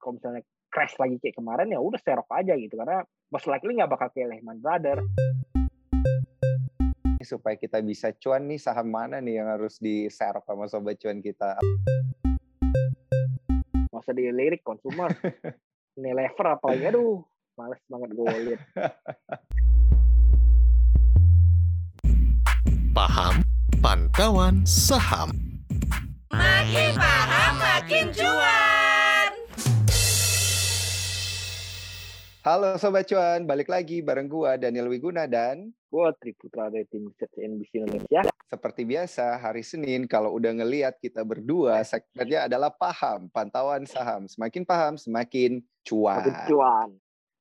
kalau 0.00 0.16
misalnya 0.16 0.42
crash 0.72 0.96
lagi 0.96 1.20
kayak 1.20 1.36
kemarin 1.36 1.68
ya 1.68 1.78
udah 1.78 2.00
serok 2.00 2.26
aja 2.32 2.56
gitu. 2.56 2.74
Karena 2.80 3.04
most 3.28 3.46
likely 3.46 3.76
nggak 3.76 3.92
bakal 3.92 4.08
kayak 4.10 4.32
Lehman 4.34 4.58
Brothers. 4.58 5.04
Supaya 7.20 7.54
kita 7.60 7.84
bisa 7.84 8.16
cuan 8.16 8.48
nih 8.48 8.56
saham 8.56 8.88
mana 8.88 9.20
nih 9.20 9.44
yang 9.44 9.48
harus 9.52 9.76
diserok 9.76 10.42
sama 10.48 10.66
sobat 10.66 10.96
cuan 10.96 11.20
kita? 11.20 11.60
Masa 13.92 14.16
dilirik 14.16 14.64
konsumer. 14.64 15.12
Ini 16.00 16.16
lever 16.16 16.46
apalagi 16.56 16.88
aduh 16.88 17.20
males 17.60 17.82
banget 17.92 18.10
gue 18.16 18.24
lihat 18.48 18.62
Paham 22.96 23.44
Pantauan 23.84 24.64
Saham. 24.64 25.28
Makin 26.32 26.94
paham 26.96 27.54
makin 27.58 28.06
cuan. 28.16 28.59
Halo 32.40 32.72
Sobat 32.80 33.04
Cuan, 33.04 33.44
balik 33.44 33.68
lagi 33.68 34.00
bareng 34.00 34.24
gua 34.24 34.56
Daniel 34.56 34.88
Wiguna 34.88 35.28
dan 35.28 35.68
gue 35.92 36.06
Triputra 36.16 36.72
dari 36.72 36.88
tim 36.88 37.04
research 37.04 37.36
NBC 37.36 37.84
Indonesia 37.84 38.32
seperti 38.48 38.88
biasa 38.88 39.36
hari 39.36 39.60
Senin 39.60 40.08
kalau 40.08 40.32
udah 40.40 40.48
ngeliat 40.56 40.96
kita 41.04 41.20
berdua 41.20 41.84
segmennya 41.84 42.48
adalah 42.48 42.72
paham, 42.72 43.28
pantauan 43.28 43.84
saham. 43.84 44.24
Semakin 44.24 44.64
paham 44.64 44.96
semakin 44.96 45.60
cuan. 45.84 46.24
Makin 46.24 46.36
cuan 46.48 46.88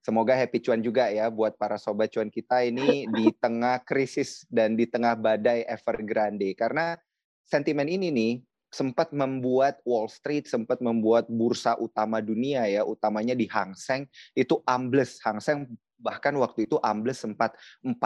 Semoga 0.03 0.35
happy 0.35 0.59
cuan 0.67 0.84
juga 0.84 1.08
ya 1.08 1.31
buat 1.31 1.55
para 1.55 1.80
sobat 1.80 2.11
cuan 2.11 2.27
kita 2.27 2.67
ini 2.67 3.08
di 3.16 3.31
tengah 3.39 3.80
krisis 3.88 4.44
dan 4.52 4.75
di 4.75 4.84
tengah 4.84 5.16
badai 5.16 5.63
Evergrande 5.63 6.52
karena 6.59 7.00
sentimen 7.47 7.88
ini 7.88 8.11
nih 8.11 8.34
sempat 8.70 9.09
membuat 9.09 9.82
Wall 9.82 10.08
Street, 10.08 10.46
sempat 10.46 10.78
membuat 10.80 11.26
bursa 11.28 11.73
utama 11.82 12.22
dunia 12.22 12.70
ya, 12.70 12.86
utamanya 12.86 13.34
di 13.34 13.50
Hang 13.50 13.73
Seng 13.73 14.05
itu 14.38 14.62
ambles. 14.66 15.18
Hang 15.26 15.42
Seng 15.42 15.66
bahkan 16.00 16.32
waktu 16.38 16.70
itu 16.70 16.80
ambles 16.80 17.20
sempat 17.20 17.58
4% 17.84 17.98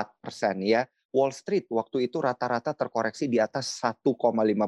ya. 0.64 0.88
Wall 1.14 1.30
Street 1.30 1.70
waktu 1.70 2.10
itu 2.10 2.18
rata-rata 2.18 2.74
terkoreksi 2.74 3.30
di 3.30 3.38
atas 3.38 3.78
1,5 3.86 4.10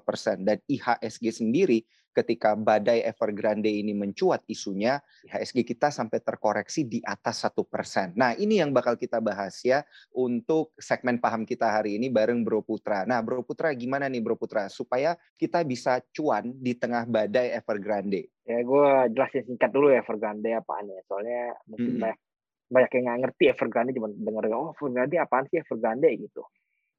persen 0.06 0.46
dan 0.46 0.62
IHSG 0.70 1.42
sendiri 1.42 1.82
ketika 2.16 2.56
badai 2.56 3.04
Evergrande 3.04 3.68
ini 3.68 3.92
mencuat 3.92 4.48
isunya 4.48 5.02
IHSG 5.28 5.68
kita 5.68 5.92
sampai 5.92 6.24
terkoreksi 6.24 6.88
di 6.88 7.04
atas 7.04 7.44
satu 7.44 7.68
persen. 7.68 8.16
Nah 8.16 8.32
ini 8.40 8.64
yang 8.64 8.72
bakal 8.72 8.96
kita 8.96 9.20
bahas 9.20 9.60
ya 9.66 9.84
untuk 10.16 10.72
segmen 10.80 11.20
paham 11.20 11.44
kita 11.44 11.68
hari 11.68 12.00
ini 12.00 12.08
bareng 12.08 12.48
Bro 12.48 12.64
Putra. 12.64 13.04
Nah 13.04 13.20
Bro 13.20 13.44
Putra 13.44 13.76
gimana 13.76 14.08
nih 14.08 14.24
Bro 14.24 14.40
Putra 14.40 14.72
supaya 14.72 15.20
kita 15.36 15.66
bisa 15.68 16.00
cuan 16.16 16.56
di 16.56 16.72
tengah 16.78 17.04
badai 17.04 17.52
Evergrande? 17.52 18.32
ya 18.46 18.62
gue 18.62 18.88
jelasin 19.18 19.44
singkat 19.50 19.74
dulu 19.74 19.90
ya 19.90 20.06
Evergrande 20.06 20.54
apaan 20.54 20.86
ya 20.86 21.02
soalnya 21.10 21.58
mungkin 21.66 21.98
Mm-mm. 21.98 22.04
banyak 22.06 22.20
banyak 22.66 22.92
yang 22.98 23.04
nggak 23.06 23.20
ngerti 23.30 23.44
Evergrande 23.54 23.92
cuma 23.94 24.10
denger 24.10 24.44
oh 24.58 24.74
Evergrande 24.74 25.16
apaan 25.22 25.46
sih? 25.50 25.62
Evergrande 25.62 26.10
gitu. 26.18 26.44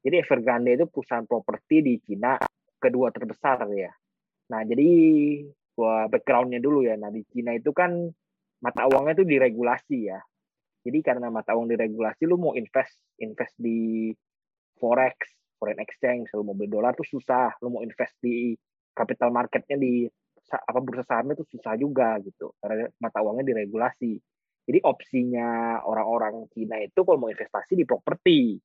Jadi 0.07 0.15
Evergrande 0.23 0.71
itu 0.79 0.87
perusahaan 0.87 1.27
properti 1.27 1.77
di 1.83 1.95
Cina 2.03 2.39
kedua 2.79 3.11
terbesar 3.11 3.67
ya. 3.75 3.91
Nah 4.53 4.61
jadi 4.63 4.89
gua 5.75 6.07
backgroundnya 6.07 6.63
dulu 6.63 6.87
ya. 6.87 6.95
Nah 6.95 7.11
di 7.11 7.27
Cina 7.27 7.53
itu 7.55 7.75
kan 7.75 7.93
mata 8.63 8.87
uangnya 8.87 9.19
itu 9.23 9.25
diregulasi 9.27 9.99
ya. 10.07 10.21
Jadi 10.87 10.99
karena 11.03 11.35
mata 11.35 11.51
uang 11.59 11.67
diregulasi 11.67 12.31
lu 12.31 12.39
mau 12.39 12.55
invest 12.55 12.95
invest 13.19 13.59
di 13.59 14.15
forex 14.79 15.19
foreign 15.59 15.83
exchange 15.83 16.31
lu 16.37 16.47
mau 16.47 16.55
beli 16.55 16.71
dolar 16.71 16.95
tuh 16.95 17.07
susah. 17.07 17.59
Lu 17.59 17.75
mau 17.75 17.83
invest 17.83 18.15
di 18.23 18.55
capital 18.95 19.35
marketnya 19.35 19.75
di 19.75 20.07
apa 20.47 20.79
bursa 20.79 21.03
sahamnya 21.03 21.35
itu 21.35 21.59
susah 21.59 21.75
juga 21.75 22.15
gitu. 22.23 22.55
Karena 22.63 22.87
mata 23.03 23.19
uangnya 23.19 23.51
diregulasi. 23.51 24.15
Jadi 24.67 24.79
opsinya 24.83 25.81
orang-orang 25.87 26.51
Cina 26.51 26.83
itu 26.83 27.07
kalau 27.07 27.23
mau 27.23 27.31
investasi 27.31 27.79
di 27.79 27.87
properti. 27.87 28.59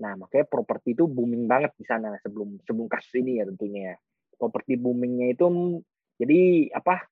Nah, 0.00 0.14
makanya 0.16 0.46
properti 0.46 0.94
itu 0.94 1.10
booming 1.10 1.44
banget 1.50 1.74
di 1.74 1.84
sana 1.84 2.14
sebelum 2.22 2.62
sebelum 2.62 2.86
kasus 2.86 3.18
ini 3.18 3.42
ya 3.42 3.44
tentunya. 3.50 3.98
Properti 4.38 4.78
boomingnya 4.78 5.34
itu 5.34 5.44
mm, 5.50 5.74
jadi 6.22 6.40
apa? 6.72 7.04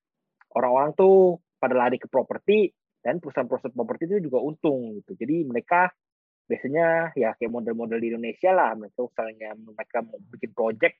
Orang-orang 0.55 0.95
tuh 0.95 1.37
pada 1.59 1.75
lari 1.75 1.99
ke 1.99 2.07
properti 2.07 2.71
dan 3.03 3.19
perusahaan-perusahaan 3.21 3.75
properti 3.75 4.09
itu 4.09 4.31
juga 4.31 4.39
untung 4.41 4.97
gitu. 4.97 5.13
Jadi 5.19 5.45
mereka 5.45 5.91
biasanya 6.49 7.13
ya 7.13 7.35
kayak 7.37 7.51
model-model 7.53 7.99
di 8.01 8.07
Indonesia 8.15 8.55
lah. 8.55 8.73
Mereka 8.73 8.97
misalnya 9.03 9.53
mereka 9.53 9.97
mau 10.01 10.17
bikin 10.31 10.51
project 10.55 10.95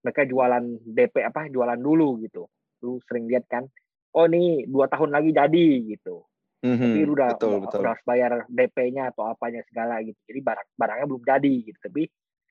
mereka 0.00 0.24
jualan 0.24 0.64
DP 0.84 1.14
apa 1.24 1.48
jualan 1.52 1.80
dulu 1.80 2.20
gitu 2.24 2.48
lu 2.80 2.96
sering 3.04 3.28
lihat 3.28 3.44
kan 3.48 3.68
oh 4.16 4.24
ini 4.26 4.64
dua 4.64 4.88
tahun 4.88 5.12
lagi 5.12 5.36
jadi 5.36 5.66
gitu 5.84 6.24
tapi 6.60 7.00
lu 7.08 7.16
udah, 7.16 7.28
betul, 7.32 7.48
udah, 7.56 7.60
betul. 7.64 7.78
udah 7.80 7.90
harus 7.96 8.04
bayar 8.04 8.32
DP-nya 8.52 9.02
atau 9.16 9.32
apanya 9.32 9.64
segala 9.64 10.04
gitu. 10.04 10.20
Jadi 10.28 10.40
barang 10.44 10.68
barangnya 10.76 11.06
belum 11.08 11.22
jadi 11.24 11.54
gitu. 11.64 11.78
Tapi 11.80 12.02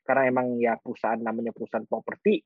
karena 0.01 0.23
emang 0.25 0.57
ya 0.57 0.73
perusahaan 0.81 1.21
namanya 1.21 1.53
perusahaan 1.53 1.85
properti 1.85 2.41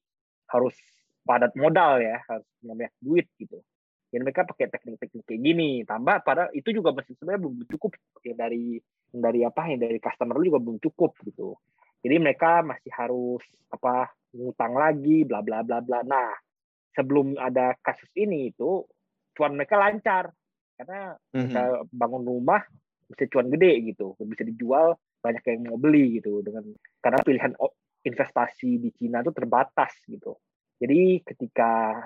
harus 0.52 0.75
padat 1.23 1.56
modal 1.56 2.03
ya 2.03 2.19
harus 2.28 2.44
punya 2.59 2.73
banyak 2.75 2.96
duit 3.00 3.28
gitu. 3.40 3.63
Dan 4.12 4.28
mereka 4.28 4.44
pakai 4.44 4.68
teknik-teknik 4.69 5.23
kayak 5.23 5.41
gini. 5.41 5.69
Tambah 5.88 6.22
pada 6.28 6.52
itu 6.52 6.69
juga 6.75 6.91
masih 6.91 7.16
sebenarnya 7.16 7.41
belum 7.47 7.56
cukup. 7.72 7.91
Ya 8.28 8.35
dari 8.35 8.78
dari 9.09 9.41
apa 9.47 9.62
yang 9.72 9.79
dari 9.79 10.00
customer 10.03 10.35
lu 10.35 10.52
juga 10.52 10.59
belum 10.59 10.78
cukup 10.84 11.16
gitu. 11.23 11.56
Jadi 12.03 12.16
mereka 12.19 12.59
masih 12.59 12.91
harus 12.91 13.44
apa 13.72 14.12
ngutang 14.35 14.75
lagi 14.75 15.23
bla 15.23 15.40
bla 15.40 15.63
bla 15.63 15.79
bla. 15.79 16.03
Nah 16.03 16.35
sebelum 16.91 17.40
ada 17.40 17.72
kasus 17.79 18.12
ini 18.19 18.52
itu 18.52 18.84
cuan 19.34 19.56
mereka 19.56 19.79
lancar 19.79 20.29
karena 20.78 21.16
Mhm. 21.31 21.39
bisa 21.47 21.61
bangun 21.89 22.23
rumah 22.23 22.61
bisa 23.09 23.29
cuan 23.29 23.47
gede 23.53 23.94
gitu. 23.94 24.17
Bisa 24.25 24.41
dijual 24.41 24.97
banyak 25.22 25.44
yang 25.45 25.69
mau 25.69 25.78
beli 25.78 26.17
gitu. 26.17 26.41
Dengan 26.41 26.66
karena 27.00 27.19
pilihan 27.22 27.53
investasi 28.03 28.81
di 28.81 28.89
Cina 28.97 29.22
itu 29.22 29.31
terbatas 29.31 29.94
gitu. 30.09 30.35
Jadi 30.81 31.23
ketika 31.23 32.01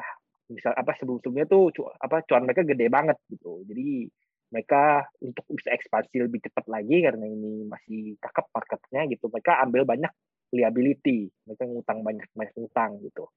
misal 0.47 0.71
apa 0.75 0.95
sebelum 0.95 1.19
sebelumnya 1.19 1.47
tuh 1.47 1.71
cu- 1.73 1.91
apa 1.91 2.23
cuan 2.27 2.43
mereka 2.45 2.63
gede 2.63 2.87
banget 2.87 3.17
gitu. 3.31 3.63
Jadi 3.67 4.07
mereka 4.47 5.03
untuk 5.19 5.43
bisa 5.51 5.75
ekspansi 5.75 6.23
lebih 6.23 6.39
cepat 6.39 6.71
lagi 6.71 7.03
karena 7.03 7.27
ini 7.27 7.67
masih 7.67 8.15
cakep 8.23 8.45
marketnya 8.55 9.01
gitu 9.11 9.27
mereka 9.27 9.59
ambil 9.59 9.83
banyak 9.83 10.11
liability. 10.55 11.27
Mereka 11.43 11.67
ngutang 11.67 11.99
banyak 12.03 12.27
banyak 12.31 12.55
utang 12.55 12.99
gitu. 13.03 13.27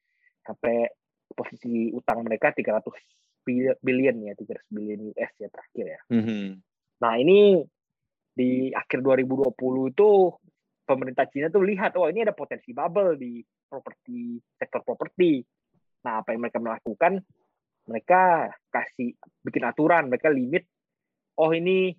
Sampai 0.47 0.87
posisi 1.31 1.91
utang 1.91 2.23
mereka 2.23 2.51
300 2.55 2.95
bil- 2.95 3.20
billion 3.81 4.17
ya 4.25 4.33
300 4.37 4.69
billion 4.71 5.01
US 5.13 5.33
ya 5.41 5.49
terakhir 5.49 5.85
ya 5.99 6.01
Mhm. 6.13 6.61
Nah 7.01 7.17
ini 7.17 7.65
di 8.37 8.71
akhir 8.71 9.01
2020 9.03 9.91
itu 9.91 10.11
pemerintah 10.85 11.27
Cina 11.31 11.49
tuh 11.49 11.65
lihat, 11.65 11.97
oh 11.97 12.07
ini 12.07 12.23
ada 12.27 12.37
potensi 12.37 12.71
bubble 12.75 13.17
di 13.17 13.41
properti 13.67 14.37
sektor 14.59 14.83
properti. 14.83 15.41
Nah 16.05 16.21
apa 16.21 16.35
yang 16.35 16.43
mereka 16.45 16.59
melakukan? 16.59 17.23
Mereka 17.89 18.23
kasih 18.71 19.17
bikin 19.43 19.65
aturan, 19.67 20.13
mereka 20.13 20.29
limit. 20.29 20.67
Oh 21.41 21.51
ini 21.55 21.95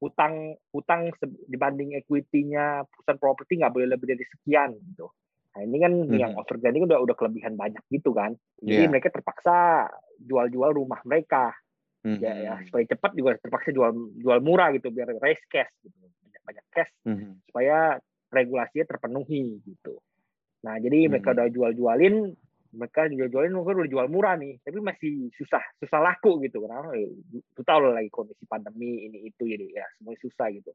hutang 0.00 0.56
hutang 0.72 1.12
dibanding 1.44 1.94
equity-nya 2.00 2.88
perusahaan 2.88 3.20
properti 3.20 3.60
nggak 3.60 3.72
boleh 3.72 3.88
lebih 3.92 4.16
dari 4.16 4.24
sekian 4.24 4.72
gitu. 4.80 5.12
Nah 5.50 5.60
ini 5.66 5.76
kan 5.82 5.92
Mhm. 6.06 6.14
yang 6.14 6.32
kan 6.36 6.46
udah 6.86 6.98
udah 7.02 7.16
kelebihan 7.18 7.58
banyak 7.58 7.82
gitu 7.90 8.14
kan. 8.14 8.38
Jadi 8.62 8.86
Iya. 8.86 8.90
mereka 8.90 9.08
terpaksa 9.10 9.88
jual-jual 10.20 10.70
rumah 10.76 11.00
mereka 11.02 11.56
ya, 12.04 12.32
ya 12.32 12.54
Mhm. 12.60 12.68
supaya 12.68 12.84
cepat 12.96 13.10
juga 13.16 13.30
terpaksa 13.40 13.72
jual 13.72 13.90
jual 14.20 14.38
murah 14.40 14.72
gitu 14.72 14.88
biar 14.88 15.12
raise 15.20 15.40
cash 15.48 15.68
gitu 15.84 15.96
banyak 16.00 16.42
banyak 16.48 16.66
cash 16.72 16.92
Mhm. 17.04 17.44
supaya 17.48 17.96
regulasinya 18.32 18.86
terpenuhi 18.88 19.60
gitu 19.64 20.00
nah 20.60 20.76
jadi 20.76 21.08
mereka 21.08 21.32
Hmm. 21.32 21.36
udah 21.40 21.46
jual 21.48 21.72
jualin 21.72 22.14
mereka 22.76 23.08
jual 23.08 23.28
jualin 23.32 23.52
mungkin 23.56 23.80
udah 23.84 23.90
jual 23.90 24.06
murah 24.12 24.36
nih 24.36 24.60
tapi 24.60 24.78
masih 24.80 25.28
susah 25.40 25.60
susah 25.80 26.00
laku 26.04 26.40
gitu 26.44 26.60
karena 26.64 26.92
itu 27.32 27.60
tahu 27.64 27.80
lah 27.88 28.00
lagi 28.00 28.12
kondisi 28.12 28.44
pandemi 28.44 29.08
ini 29.08 29.32
itu 29.32 29.42
jadi 29.48 29.80
ya 29.80 29.86
semuanya 29.96 30.20
susah 30.20 30.46
gitu 30.52 30.72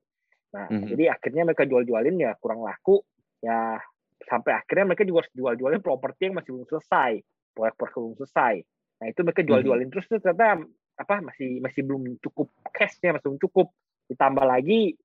nah 0.54 0.66
Mhm. 0.74 0.90
jadi 0.90 1.04
akhirnya 1.14 1.44
mereka 1.46 1.70
jual 1.70 1.86
jualin 1.86 2.18
ya 2.18 2.34
kurang 2.42 2.66
laku 2.66 3.02
ya 3.46 3.78
sampai 4.26 4.52
akhirnya 4.58 4.94
mereka 4.94 5.04
juga 5.06 5.26
harus 5.26 5.34
jual 5.34 5.54
jualin 5.58 5.82
properti 5.82 6.30
yang 6.30 6.36
masih 6.38 6.52
belum 6.58 6.68
selesai. 6.68 7.12
Proyek-proyek 7.56 7.96
belum 7.96 8.16
selesai. 8.20 8.56
Nah 9.02 9.06
itu 9.12 9.20
mereka 9.22 9.42
jual 9.46 9.62
jualin 9.64 9.90
terus 9.92 10.06
tuh 10.10 10.20
ternyata 10.20 10.66
apa 10.96 11.16
masih 11.20 11.60
masih 11.60 11.82
belum 11.84 12.18
cukup 12.24 12.48
cashnya 12.72 13.16
masih 13.16 13.32
belum 13.32 13.42
cukup. 13.50 13.68
Ditambah 14.12 14.46
lagi 14.46 14.96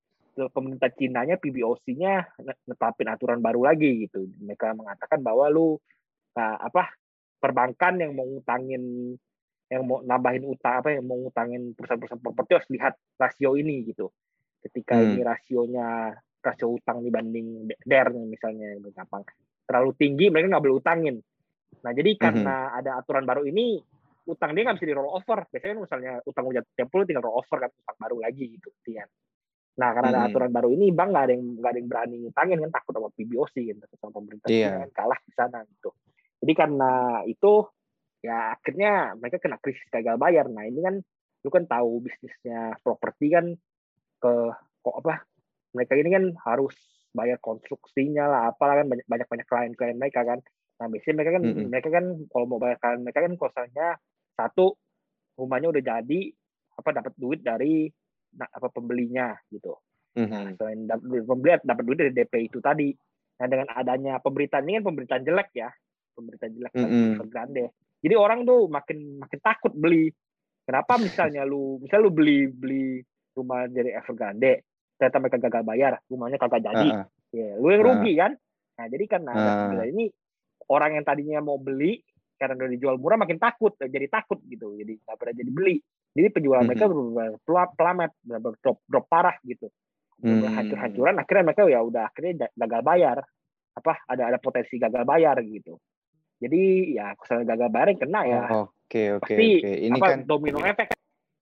pemerintah 0.48 0.88
Cina-nya 0.94 1.36
PBOC-nya 1.36 2.40
netapin 2.64 3.08
aturan 3.10 3.42
baru 3.44 3.68
lagi 3.68 4.08
gitu. 4.08 4.24
Mereka 4.40 4.72
mengatakan 4.72 5.20
bahwa 5.20 5.50
lu 5.52 5.76
nah, 6.32 6.56
apa 6.56 6.94
perbankan 7.40 8.00
yang 8.00 8.12
mau 8.16 8.24
ngutangin 8.24 9.16
yang 9.70 9.82
mau 9.86 10.02
nambahin 10.02 10.44
utang 10.50 10.82
apa 10.82 10.98
yang 10.98 11.06
mau 11.06 11.18
ngutangin 11.18 11.78
perusahaan-perusahaan 11.78 12.22
properti 12.22 12.50
harus 12.58 12.70
lihat 12.74 12.94
rasio 13.20 13.54
ini 13.54 13.86
gitu. 13.86 14.10
Ketika 14.60 14.98
Hmm. 14.98 15.14
ini 15.14 15.20
rasionya 15.22 15.88
rasio 16.40 16.72
utang 16.72 17.04
dibanding 17.04 17.68
DER 17.84 18.08
misalnya 18.16 18.80
gitu, 18.80 18.90
gampang 18.96 19.22
terlalu 19.68 19.92
tinggi 19.96 20.32
mereka 20.32 20.56
nggak 20.56 20.64
boleh 20.64 20.76
utangin 20.80 21.16
nah 21.80 21.92
jadi 21.94 22.10
karena 22.18 22.74
ada 22.74 22.98
aturan 23.00 23.24
baru 23.24 23.46
ini 23.46 23.78
utang 24.28 24.54
dia 24.54 24.62
nggak 24.62 24.76
bisa 24.78 24.88
di 24.90 24.94
roll 24.94 25.10
over. 25.10 25.42
Biasanya 25.48 25.72
kan 25.74 25.80
misalnya 25.82 26.12
utang 26.22 26.44
udah 26.46 26.62
puluh 26.86 27.04
tinggal 27.08 27.24
roll 27.24 27.40
over 27.40 27.56
kan 27.66 27.70
utang 27.72 27.96
baru 27.98 28.16
lagi 28.22 28.44
gitu 28.58 28.68
kan. 28.94 29.08
Nah 29.80 29.90
karena 29.96 30.08
ada 30.12 30.20
Hmm. 30.22 30.28
aturan 30.30 30.50
baru 30.52 30.68
ini 30.70 30.86
bank 30.92 31.08
nggak 31.10 31.24
ada 31.24 31.32
yang 31.32 31.44
nggak 31.58 31.70
ada 31.70 31.78
yang 31.80 31.88
berani 31.88 32.16
ngutangin 32.20 32.58
kan 32.62 32.70
takut 32.70 32.92
sama 32.94 33.08
PBOC 33.16 33.54
kan 33.70 33.76
takut 33.80 33.98
sama 33.98 34.12
pemerintah 34.12 34.48
Iya. 34.50 34.60
Cina 34.60 34.78
kan 34.86 34.90
kalah 34.92 35.18
di 35.24 35.32
sana 35.32 35.58
gitu. 35.66 35.90
Jadi 36.40 36.52
karena 36.52 36.92
itu 37.26 37.52
ya 38.20 38.38
akhirnya 38.54 38.92
mereka 39.16 39.36
kena 39.40 39.56
krisis 39.58 39.88
gagal 39.88 40.16
bayar. 40.20 40.46
Nah 40.52 40.64
ini 40.68 40.80
kan 40.84 40.94
lu 41.40 41.48
kan 41.48 41.64
tahu 41.64 42.04
bisnisnya 42.04 42.76
properti 42.84 43.26
kan 43.32 43.46
ke 44.20 44.32
kok 44.84 44.94
apa 45.00 45.24
mereka 45.72 45.92
ini 45.94 46.10
kan 46.10 46.24
harus 46.46 46.74
bayar 47.10 47.38
konstruksinya 47.42 48.24
lah 48.26 48.40
apalah 48.54 48.82
kan 48.82 48.86
banyak 48.86 49.06
banyak 49.06 49.26
banyak 49.26 49.46
klien-klien 49.46 49.98
mereka 49.98 50.22
kan 50.22 50.38
nah 50.80 50.86
biasanya 50.88 51.14
mereka 51.20 51.30
kan 51.36 51.42
Mm-mm. 51.44 51.66
mereka 51.68 51.88
kan 51.92 52.04
kalau 52.30 52.46
mau 52.46 52.60
bayar 52.62 52.78
klien 52.78 53.00
mereka 53.02 53.20
kan 53.26 53.32
kosannya 53.36 53.88
satu 54.38 54.78
rumahnya 55.36 55.68
udah 55.74 55.82
jadi 55.82 56.20
apa 56.80 56.90
dapat 56.96 57.12
duit 57.18 57.40
dari 57.44 57.90
nah, 58.36 58.48
apa 58.48 58.68
pembelinya 58.72 59.34
gitu 59.50 59.74
Mhm. 60.10 60.58
selain 60.58 60.90
dapat 60.90 61.06
duit 61.06 61.22
pembeli 61.22 61.50
dapat 61.62 61.82
duit 61.86 61.98
dari 62.02 62.10
DP 62.10 62.50
itu 62.50 62.58
tadi 62.58 62.90
nah 63.38 63.46
dengan 63.46 63.70
adanya 63.78 64.18
pemberitaan 64.18 64.66
ini 64.66 64.82
kan 64.82 64.84
pemberitaan 64.90 65.22
jelek 65.22 65.48
ya 65.54 65.70
pemberitaan 66.18 66.52
jelek 66.58 66.72
dari 66.74 66.82
Mm-mm. 66.90 67.14
Evergrande 67.14 67.64
jadi 68.02 68.14
orang 68.18 68.42
tuh 68.42 68.66
makin 68.66 69.22
makin 69.22 69.38
takut 69.38 69.70
beli 69.70 70.10
kenapa 70.66 70.98
misalnya 70.98 71.46
lu 71.46 71.78
misal 71.78 72.02
lu 72.02 72.10
beli 72.10 72.50
beli 72.50 72.98
rumah 73.38 73.70
dari 73.70 73.94
Evergrande 73.94 74.66
ternyata 75.00 75.16
mereka 75.16 75.38
gagal 75.40 75.62
bayar 75.64 75.92
rumahnya 76.04 76.36
kagak 76.36 76.60
jadi. 76.60 76.88
Ah. 76.92 77.04
ya 77.32 77.56
lu 77.56 77.72
yang 77.72 77.82
rugi 77.82 78.12
kan? 78.14 78.32
Nah 78.76 78.86
jadi 78.86 79.04
karena 79.08 79.32
pemberitaan 79.32 79.90
ini 79.90 80.04
orang 80.68 80.90
yang 80.94 81.04
tadinya 81.04 81.40
mau 81.40 81.56
beli 81.56 82.04
karena 82.36 82.52
udah 82.54 82.70
dijual 82.70 82.96
murah 82.96 83.16
makin 83.16 83.40
takut 83.40 83.72
jadi 83.76 84.06
takut 84.06 84.44
gitu. 84.44 84.76
Jadi 84.76 85.00
nggak 85.00 85.16
pernah 85.16 85.34
jadi 85.34 85.50
beli. 85.50 85.76
Jadi 86.10 86.28
penjualan 86.28 86.62
mereka 86.62 86.84
Mhm. 86.84 86.92
benar 86.92 87.30
pelap 87.40 87.70
pelamet 87.74 88.12
drop 88.60 88.78
drop 88.84 89.04
parah 89.08 89.40
gitu. 89.42 89.72
Hmm. 90.20 90.44
hancur-hancuran 90.44 91.16
akhirnya 91.16 91.44
mereka 91.48 91.64
ya 91.64 91.80
udah 91.80 92.04
akhirnya 92.04 92.44
ga- 92.44 92.54
gagal 92.54 92.82
bayar. 92.84 93.18
Apa 93.72 94.04
ada 94.04 94.22
ada 94.28 94.36
potensi 94.36 94.76
gagal 94.76 95.08
bayar 95.08 95.40
gitu. 95.40 95.80
Jadi 96.36 96.92
ya 96.92 97.16
misalnya 97.16 97.56
gagal 97.56 97.68
bayar 97.68 97.88
yang 97.88 98.00
kena 98.00 98.20
ya. 98.28 98.40
Oke 98.68 99.02
oke 99.14 99.32
pasti 99.32 99.48
oke. 99.64 99.72
Ini 99.80 99.96
apa 99.96 100.06
kan 100.08 100.20
domino 100.24 100.60
efek 100.60 100.88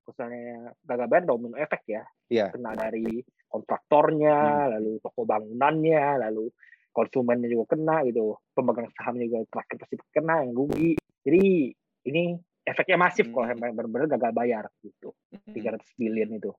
misalnya 0.05 0.45
gagal 0.79 1.07
bayar 1.07 1.25
domino 1.27 1.57
efek 1.57 1.83
ya. 1.87 2.03
Iya. 2.29 2.53
kena 2.53 2.77
dari 2.77 3.25
kontraktornya 3.49 4.69
lalu 4.79 5.01
toko 5.01 5.25
bangunannya 5.25 6.23
lalu 6.29 6.53
konsumennya 6.93 7.49
juga 7.49 7.77
kena 7.77 8.05
gitu. 8.05 8.37
Pemegang 8.53 8.91
sahamnya 8.95 9.25
juga 9.29 9.47
terakhir 9.51 9.77
pasti 9.83 9.95
kena 10.13 10.43
yang 10.45 10.53
rugi. 10.55 10.99
Jadi 11.25 11.73
ini 12.09 12.23
efeknya 12.65 12.99
masif 13.01 13.33
kalau 13.33 13.49
Hmm. 13.49 13.61
yang 13.61 13.75
benar-benar 13.77 14.07
gagal 14.19 14.33
bayar 14.35 14.65
gitu. 14.85 15.15
300 15.33 15.89
billion 15.97 16.31
itu. 16.37 16.53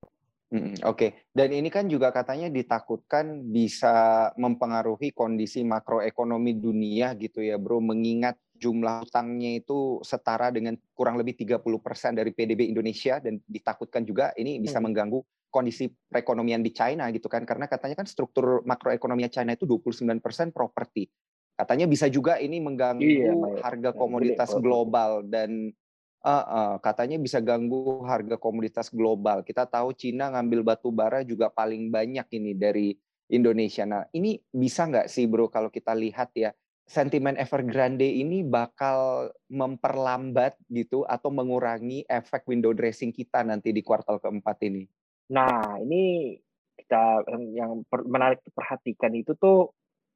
Mm, 0.49 0.81
Oke, 0.81 1.29
dan 1.29 1.53
ini 1.53 1.69
kan 1.69 1.85
juga 1.85 2.09
katanya 2.09 2.49
ditakutkan 2.49 3.45
bisa 3.53 4.27
mempengaruhi 4.33 5.13
kondisi 5.13 5.61
makroekonomi 5.61 6.57
dunia 6.57 7.13
gitu 7.13 7.45
ya, 7.45 7.61
Bro, 7.61 7.85
mengingat 7.85 8.33
jumlah 8.57 9.05
utangnya 9.05 9.61
itu 9.61 10.01
setara 10.01 10.49
dengan 10.49 10.73
kurang 10.97 11.21
lebih 11.21 11.37
30% 11.37 12.17
dari 12.17 12.33
PDB 12.33 12.65
Indonesia 12.65 13.21
dan 13.21 13.37
ditakutkan 13.45 14.01
juga 14.01 14.33
ini 14.41 14.57
bisa 14.57 14.81
Hmm. 14.81 14.89
mengganggu 14.89 15.21
kondisi 15.49 15.89
perekonomian 15.89 16.61
di 16.61 16.71
China 16.71 17.09
gitu 17.09 17.25
kan 17.25 17.43
karena 17.43 17.65
katanya 17.65 17.99
kan 17.99 18.07
struktur 18.07 18.61
makroekonomi 18.63 19.25
China 19.29 19.53
itu 19.53 19.65
29% 19.65 20.21
properti. 20.53 21.09
Katanya 21.59 21.91
bisa 21.91 22.07
juga 22.07 22.39
ini 22.39 22.63
mengganggu 22.63 23.03
Iya, 23.03 23.35
Mbak. 23.35 23.53
harga 23.59 23.89
komoditas 23.91 24.47
properti. 24.47 24.63
global 24.63 25.11
dan 25.27 25.51
eh, 26.23 26.45
eh, 26.47 26.75
katanya 26.79 27.17
bisa 27.19 27.43
ganggu 27.43 28.05
harga 28.07 28.39
komoditas 28.39 28.87
global. 28.87 29.43
Kita 29.43 29.67
tahu 29.67 29.91
Cina 29.91 30.31
ngambil 30.31 30.63
batu 30.63 30.87
bara 30.93 31.19
juga 31.27 31.51
paling 31.51 31.91
banyak 31.91 32.27
ini 32.39 32.55
dari 32.55 32.95
Indonesia. 33.27 33.83
Nah, 33.83 34.07
ini 34.15 34.39
bisa 34.49 34.87
nggak 34.87 35.11
sih 35.11 35.27
bro 35.27 35.51
kalau 35.51 35.67
kita 35.67 35.91
lihat 35.93 36.31
ya 36.33 36.55
sentimen 36.89 37.37
Evergrande 37.37 38.09
ini 38.09 38.41
bakal 38.41 39.29
memperlambat 39.45 40.57
gitu 40.73 41.05
atau 41.05 41.29
mengurangi 41.29 42.01
efek 42.09 42.49
window 42.49 42.73
dressing 42.73 43.13
kita 43.13 43.45
nanti 43.45 43.69
di 43.69 43.85
kuartal 43.85 44.17
keempat 44.17 44.57
ini? 44.65 44.89
Nah, 45.29 45.77
ini 45.81 46.33
kita 46.79 47.21
yang, 47.53 47.85
per- 47.85 48.07
menarik 48.07 48.41
diperhatikan 48.41 49.13
itu 49.13 49.37
tuh 49.37 49.69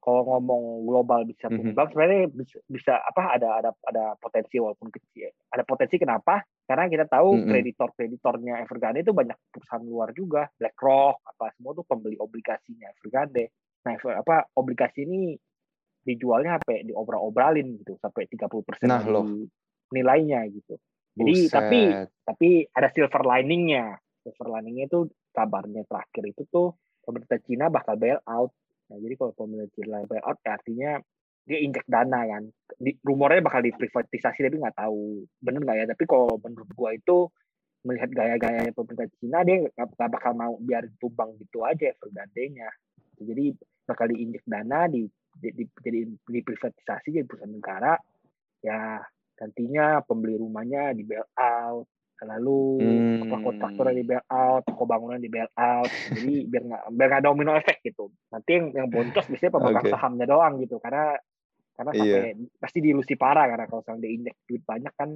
kalau 0.03 0.27
ngomong 0.35 0.83
global 0.83 1.23
bisa 1.23 1.47
Mhm. 1.47 1.55
tumbang 1.71 1.87
sebenarnya 1.95 2.27
bisa, 2.27 2.59
bisa 2.67 2.93
apa 2.99 3.39
ada 3.39 3.63
ada 3.63 3.71
ada 3.87 4.05
potensi 4.19 4.59
walaupun 4.59 4.91
kecil. 4.91 5.31
Ada 5.47 5.63
potensi 5.63 5.95
kenapa? 5.95 6.43
Karena 6.67 6.91
kita 6.91 7.07
tahu 7.07 7.39
Mhm. 7.39 7.47
kreditor-kreditornya 7.47 8.53
Evergrande 8.67 8.99
itu 8.99 9.15
banyak 9.15 9.37
perusahaan 9.47 9.79
luar 9.85 10.11
juga, 10.11 10.51
BlackRock 10.59 11.23
apa 11.23 11.55
semua 11.55 11.71
tuh 11.71 11.87
pembeli 11.87 12.19
obligasinya 12.19 12.91
Evergrande. 12.91 13.55
Nah, 13.87 13.95
apa 13.95 14.51
obligasi 14.59 15.07
ini 15.07 15.39
dijualnya 16.03 16.59
sampai 16.59 16.83
diobral-obralin 16.83 17.79
gitu 17.79 17.95
sampai 18.03 18.27
30% 18.27 18.91
Nah, 18.91 18.99
dari 18.99 19.11
loh. 19.11 19.23
nilainya 19.95 20.43
gitu. 20.51 20.75
Jadi 21.15 21.37
tapi 21.47 21.79
Buset. 21.79 22.09
tapi 22.27 22.49
ada 22.75 22.89
silver 22.91 23.23
liningnya 23.23 24.02
silver 24.23 24.47
liningnya 24.59 24.87
itu 24.87 24.99
kabarnya 25.35 25.83
terakhir 25.85 26.23
itu 26.31 26.41
tuh 26.47 26.73
pemerintah 27.03 27.39
Cina 27.43 27.67
bakal 27.67 27.99
bail 27.99 28.19
out. 28.25 28.51
Nah 28.89 28.97
jadi 28.97 29.13
kalau 29.19 29.31
pemerintah 29.35 29.71
Cina 29.75 30.03
bail 30.07 30.23
out 30.23 30.39
ya 30.41 30.51
artinya 30.55 30.91
dia 31.43 31.59
injek 31.59 31.83
dana 31.85 32.23
kan. 32.23 32.43
Di, 32.79 32.95
rumornya 33.03 33.43
bakal 33.43 33.61
diprivatisasi 33.67 34.39
tapi 34.47 34.57
nggak 34.63 34.79
tahu. 34.79 35.27
Bener 35.43 35.59
nggak 35.59 35.77
ya? 35.83 35.85
Tapi 35.91 36.03
kalau 36.07 36.39
menurut 36.39 36.69
gua 36.71 36.95
itu 36.95 37.27
melihat 37.83 38.09
gaya-gayanya 38.15 38.71
pemerintah 38.71 39.11
Cina 39.19 39.43
dia 39.43 39.67
nggak 39.67 40.09
bakal 40.09 40.31
mau 40.39 40.55
biar 40.55 40.87
tumbang 41.03 41.35
gitu 41.35 41.67
aja 41.67 41.91
Evergrande-nya 41.91 42.71
jadi 43.19 43.53
bakal 43.83 44.09
diinjek 44.11 44.43
dana 44.47 44.87
di, 44.89 45.05
di, 45.37 45.49
di 45.53 45.63
jadi 45.83 46.07
diprivatisasi 46.07 47.07
jadi 47.13 47.25
perusahaan 47.27 47.53
negara. 47.53 47.93
Ya 48.63 49.03
nantinya 49.39 49.99
pembeli 50.07 50.39
rumahnya 50.39 50.95
di 50.95 51.03
bail 51.03 51.27
out 51.35 51.87
lalu 52.25 52.59
apa 53.21 53.35
Hmm. 53.35 53.43
kontraktornya 53.43 53.95
di 53.95 54.03
bail 54.03 54.23
out 54.25 54.63
toko 54.63 54.83
bangunan 54.83 55.17
di 55.17 55.27
bail 55.27 55.49
out 55.53 55.91
jadi 56.07 56.33
biar 56.45 56.63
nggak 56.63 56.81
biar 56.91 57.07
nggak 57.09 57.23
domino 57.23 57.51
efek 57.53 57.77
gitu 57.81 58.09
nanti 58.29 58.49
yang 58.53 58.65
yang 58.71 58.87
boncos 58.87 59.25
biasanya 59.25 59.51
pemegang 59.51 59.83
Oke. 59.83 59.91
sahamnya 59.91 60.25
doang 60.25 60.53
gitu 60.57 60.77
karena 60.77 61.15
karena 61.73 61.91
Iya. 61.91 61.99
sampai 61.99 62.21
pasti 62.57 62.77
diilusi 62.79 63.13
parah 63.15 63.45
karena 63.47 63.65
kalau 63.65 63.81
misalnya 63.81 64.01
diinjek 64.03 64.35
duit 64.45 64.63
banyak 64.63 64.93
kan 64.93 65.09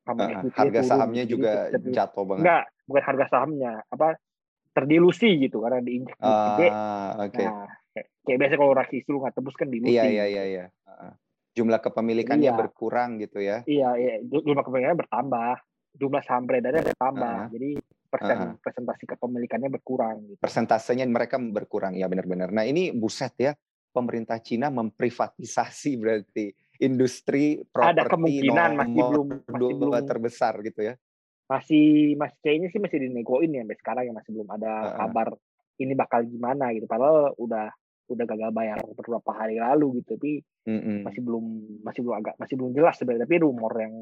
sama 0.00 0.20
equity-nya 0.32 0.54
harga 0.56 0.80
turun. 0.80 0.90
sahamnya 0.90 1.22
Jadi 1.22 1.32
juga 1.32 1.50
ter- 1.68 1.92
jatuh 1.92 2.24
banget. 2.24 2.40
enggak 2.40 2.62
bukan 2.86 3.02
harga 3.04 3.24
sahamnya 3.28 3.72
apa 3.86 4.08
terdilusi 4.70 5.30
gitu 5.40 5.58
karena 5.60 5.78
diinjek 5.82 6.14
duit 6.16 6.38
gede 6.46 6.68
Ah, 6.70 7.10
oke. 7.18 7.42
nah 7.42 7.66
kayak, 7.90 8.06
kayak 8.22 8.38
biasa 8.38 8.54
kalau 8.54 8.72
raksi 8.72 8.96
lu 9.06 9.18
nggak 9.18 9.34
tebus 9.34 9.56
kan 9.58 9.68
dilusi 9.68 9.90
Iya 9.92 10.04
iya 10.06 10.24
gitu. 10.24 10.30
iya 10.30 10.44
iya. 10.46 10.64
Jumlah 11.50 11.82
kepemilikannya 11.82 12.46
Iya. 12.46 12.54
berkurang 12.54 13.18
gitu 13.18 13.42
ya. 13.42 13.66
Iya, 13.66 13.98
iya, 13.98 14.14
Ju- 14.22 14.46
jumlah 14.46 14.62
kepemilikannya 14.62 15.02
bertambah, 15.02 15.54
jumlah 15.92 16.22
saham 16.22 16.44
beredarnya 16.44 16.82
bertambah, 16.84 17.36
Ah. 17.40 17.48
jadi 17.48 17.70
persen 18.06 18.36
Ah. 18.36 18.52
presentasi 18.58 19.04
kepemilikannya 19.06 19.70
berkurang. 19.70 20.16
Gitu. 20.26 20.38
Persentasenya 20.38 21.06
mereka 21.06 21.38
berkurang 21.38 21.94
ya 21.94 22.06
benar-benar. 22.06 22.50
Nah 22.50 22.62
ini 22.62 22.90
buset 22.90 23.34
ya 23.36 23.52
pemerintah 23.90 24.38
Cina 24.38 24.70
memprivatisasi 24.70 25.90
berarti 25.96 26.50
industri 26.80 27.60
properti 27.64 27.90
Ada 27.92 28.02
kemungkinan 28.08 28.70
masih 28.72 28.88
nomor 28.94 29.10
belum 29.10 29.26
masih 29.44 29.74
belum 29.76 30.06
terbesar 30.06 30.54
gitu 30.62 30.80
ya. 30.84 30.94
masih 31.46 32.14
masih 32.14 32.38
kayaknya 32.40 32.68
sih 32.70 32.78
masih 32.78 32.98
dinegoin 33.02 33.50
ya 33.50 33.66
sampai 33.66 33.74
sekarang 33.74 34.04
ya 34.06 34.12
masih 34.14 34.30
belum 34.30 34.48
ada 34.48 34.70
Ah, 34.70 34.86
ah. 34.86 34.94
kabar 35.02 35.28
ini 35.76 35.92
bakal 35.94 36.22
gimana 36.22 36.70
gitu. 36.70 36.86
Padahal 36.86 37.34
udah 37.34 37.74
udah 38.06 38.24
gagal 38.26 38.50
bayar 38.50 38.78
beberapa 38.88 39.30
hari 39.30 39.58
lalu 39.58 39.98
gitu, 39.98 40.14
tapi 40.14 40.32
Mm-mm. 40.66 41.02
masih 41.02 41.22
belum 41.22 41.44
masih 41.82 42.00
belum 42.02 42.16
agak 42.16 42.34
masih 42.38 42.54
belum 42.54 42.70
jelas 42.70 42.94
sebenarnya. 42.94 43.26
Tapi 43.26 43.36
rumor 43.38 43.72
yang 43.74 43.94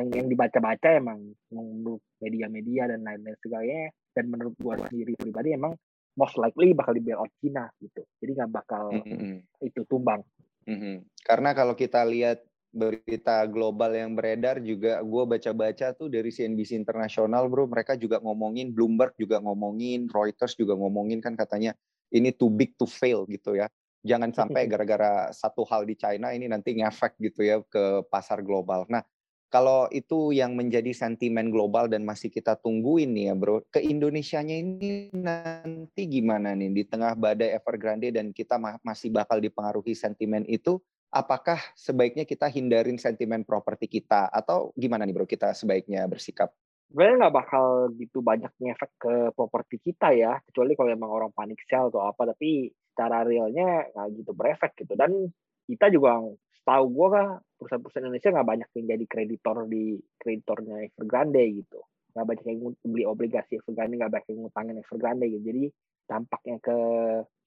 yang 0.00 0.08
yang 0.16 0.26
dibaca-baca 0.32 0.96
emang 0.96 1.20
menurut 1.52 2.00
media-media 2.24 2.88
dan 2.88 3.04
lain-lain 3.04 3.36
sebagainya 3.44 3.92
dan 4.16 4.24
menurut 4.32 4.56
gua 4.56 4.80
sendiri 4.88 5.12
pribadi 5.20 5.52
emang 5.52 5.76
most 6.16 6.40
likely 6.40 6.72
bakal 6.72 6.96
di 6.96 7.04
bailout 7.04 7.30
Cina 7.38 7.68
gitu. 7.78 8.02
Jadi 8.18 8.30
nggak 8.34 8.50
bakal 8.50 8.90
Mm-mm. 8.96 9.44
itu 9.62 9.80
tumbang. 9.86 10.24
Mhm. 10.66 11.06
Karena 11.22 11.52
kalau 11.52 11.76
kita 11.76 12.02
lihat 12.04 12.42
berita 12.70 13.42
global 13.50 13.90
yang 13.90 14.14
beredar 14.14 14.62
juga 14.62 15.02
gue 15.02 15.24
baca-baca 15.26 15.90
tuh 15.90 16.06
dari 16.06 16.30
CNBC 16.30 16.78
internasional 16.78 17.50
bro 17.50 17.66
mereka 17.66 17.98
juga 17.98 18.22
ngomongin 18.22 18.70
Bloomberg 18.70 19.18
juga 19.18 19.42
ngomongin 19.42 20.06
Reuters 20.06 20.54
juga 20.54 20.78
ngomongin 20.78 21.18
kan 21.18 21.34
katanya 21.34 21.74
ini 22.14 22.30
too 22.30 22.46
big 22.46 22.78
to 22.78 22.86
fail 22.86 23.26
gitu 23.26 23.58
ya 23.58 23.66
jangan 24.06 24.30
sampai 24.30 24.66
gara-gara 24.70 25.34
satu 25.34 25.66
hal 25.66 25.82
di 25.82 25.98
China 25.98 26.30
ini 26.30 26.46
nanti 26.46 26.78
ngefek 26.78 27.18
gitu 27.18 27.42
ya 27.42 27.58
ke 27.66 28.06
pasar 28.06 28.38
global 28.38 28.86
nah 28.86 29.02
kalau 29.50 29.90
itu 29.90 30.30
yang 30.30 30.54
menjadi 30.54 30.94
sentimen 30.94 31.50
global 31.50 31.90
dan 31.90 32.06
masih 32.06 32.30
kita 32.30 32.54
tungguin 32.56 33.10
nih 33.10 33.24
ya 33.30 33.34
bro 33.34 33.66
ke 33.68 33.82
Indonesianya 33.82 34.56
ini 34.56 35.10
nanti 35.10 36.06
gimana 36.06 36.54
nih 36.54 36.70
di 36.70 36.82
tengah 36.86 37.18
badai 37.18 37.58
Evergrande 37.58 38.14
dan 38.14 38.30
kita 38.30 38.56
ma- 38.56 38.78
masih 38.86 39.10
bakal 39.10 39.42
dipengaruhi 39.42 39.92
sentimen 39.98 40.46
itu 40.46 40.78
apakah 41.10 41.58
sebaiknya 41.74 42.22
kita 42.22 42.46
hindarin 42.46 42.96
sentimen 42.96 43.42
properti 43.42 43.90
kita 43.90 44.30
atau 44.30 44.70
gimana 44.78 45.02
nih 45.02 45.14
bro 45.14 45.26
kita 45.26 45.50
sebaiknya 45.52 46.06
bersikap? 46.06 46.54
Sebenarnya 46.90 47.26
nggak 47.26 47.36
bakal 47.38 47.66
gitu 47.98 48.18
banyak 48.18 48.50
ngefek 48.58 48.92
ke 48.98 49.14
properti 49.34 49.78
kita 49.78 50.10
ya, 50.10 50.42
kecuali 50.50 50.74
kalau 50.74 50.90
emang 50.90 51.10
orang 51.10 51.30
panik 51.30 51.62
sell 51.66 51.86
atau 51.86 52.02
apa, 52.02 52.34
tapi 52.34 52.70
secara 52.90 53.22
realnya 53.22 53.86
nggak 53.94 54.06
gitu 54.18 54.32
berefek 54.34 54.72
gitu. 54.74 54.98
Dan 54.98 55.30
kita 55.70 55.86
juga 55.86 56.18
setahu 56.60 56.84
gue 56.92 57.06
kah 57.10 57.28
perusahaan-perusahaan 57.56 58.04
Indonesia 58.06 58.30
nggak 58.30 58.48
banyak 58.48 58.68
yang 58.76 58.86
jadi 58.96 59.04
kreditor 59.08 59.56
di 59.66 59.84
kreditornya 60.20 60.76
Evergrande 60.92 61.42
gitu. 61.64 61.80
Nggak 62.12 62.26
banyak 62.26 62.44
yang 62.46 62.58
beli 62.84 63.04
obligasi 63.08 63.58
Evergrande, 63.58 63.96
nggak 63.96 64.12
banyak 64.12 64.28
yang 64.30 64.38
ngutangin 64.44 64.76
Evergrande 64.80 65.26
gitu. 65.28 65.42
Jadi 65.48 65.64
dampaknya 66.04 66.56
ke 66.60 66.78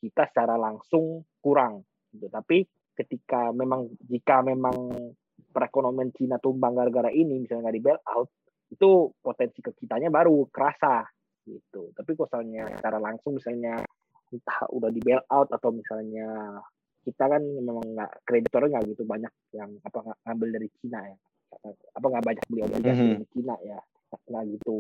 kita 0.02 0.24
secara 0.34 0.56
langsung 0.58 1.24
kurang 1.40 1.86
gitu. 2.12 2.28
Tapi 2.30 2.66
ketika 2.94 3.50
memang 3.54 3.90
jika 4.06 4.46
memang 4.46 4.92
perekonomian 5.54 6.14
Cina 6.14 6.38
tumbang 6.38 6.78
gara-gara 6.78 7.10
ini 7.14 7.42
misalnya 7.42 7.70
nggak 7.70 7.78
di 7.78 7.84
bail 7.84 8.02
out 8.10 8.30
itu 8.74 8.90
potensi 9.22 9.62
ke 9.62 9.74
kitanya 9.78 10.10
baru 10.10 10.50
kerasa 10.50 11.06
gitu 11.46 11.94
tapi 11.94 12.18
kalau 12.18 12.42
misalnya 12.42 12.64
secara 12.78 12.98
langsung 12.98 13.38
misalnya 13.38 13.86
entah 14.34 14.60
udah 14.74 14.90
di 14.90 15.02
bail 15.02 15.22
out 15.30 15.50
atau 15.54 15.70
misalnya 15.70 16.58
kita 17.04 17.24
kan 17.28 17.42
memang 17.44 17.84
nggak 17.84 18.12
kreditornya 18.24 18.80
nggak 18.80 18.86
gitu 18.96 19.04
banyak 19.04 19.34
yang 19.54 19.70
apa 19.84 20.16
ngambil 20.26 20.50
dari 20.60 20.68
Cina 20.80 21.00
ya 21.04 21.18
apa 21.94 22.06
nggak 22.10 22.26
banyak 22.26 22.46
beli 22.50 22.62
obligasi 22.66 22.98
mm 22.98 23.06
-hmm. 23.06 23.14
dari 23.14 23.28
Cina 23.36 23.56
ya 23.62 23.80
nggak 24.14 24.44
gitu 24.58 24.78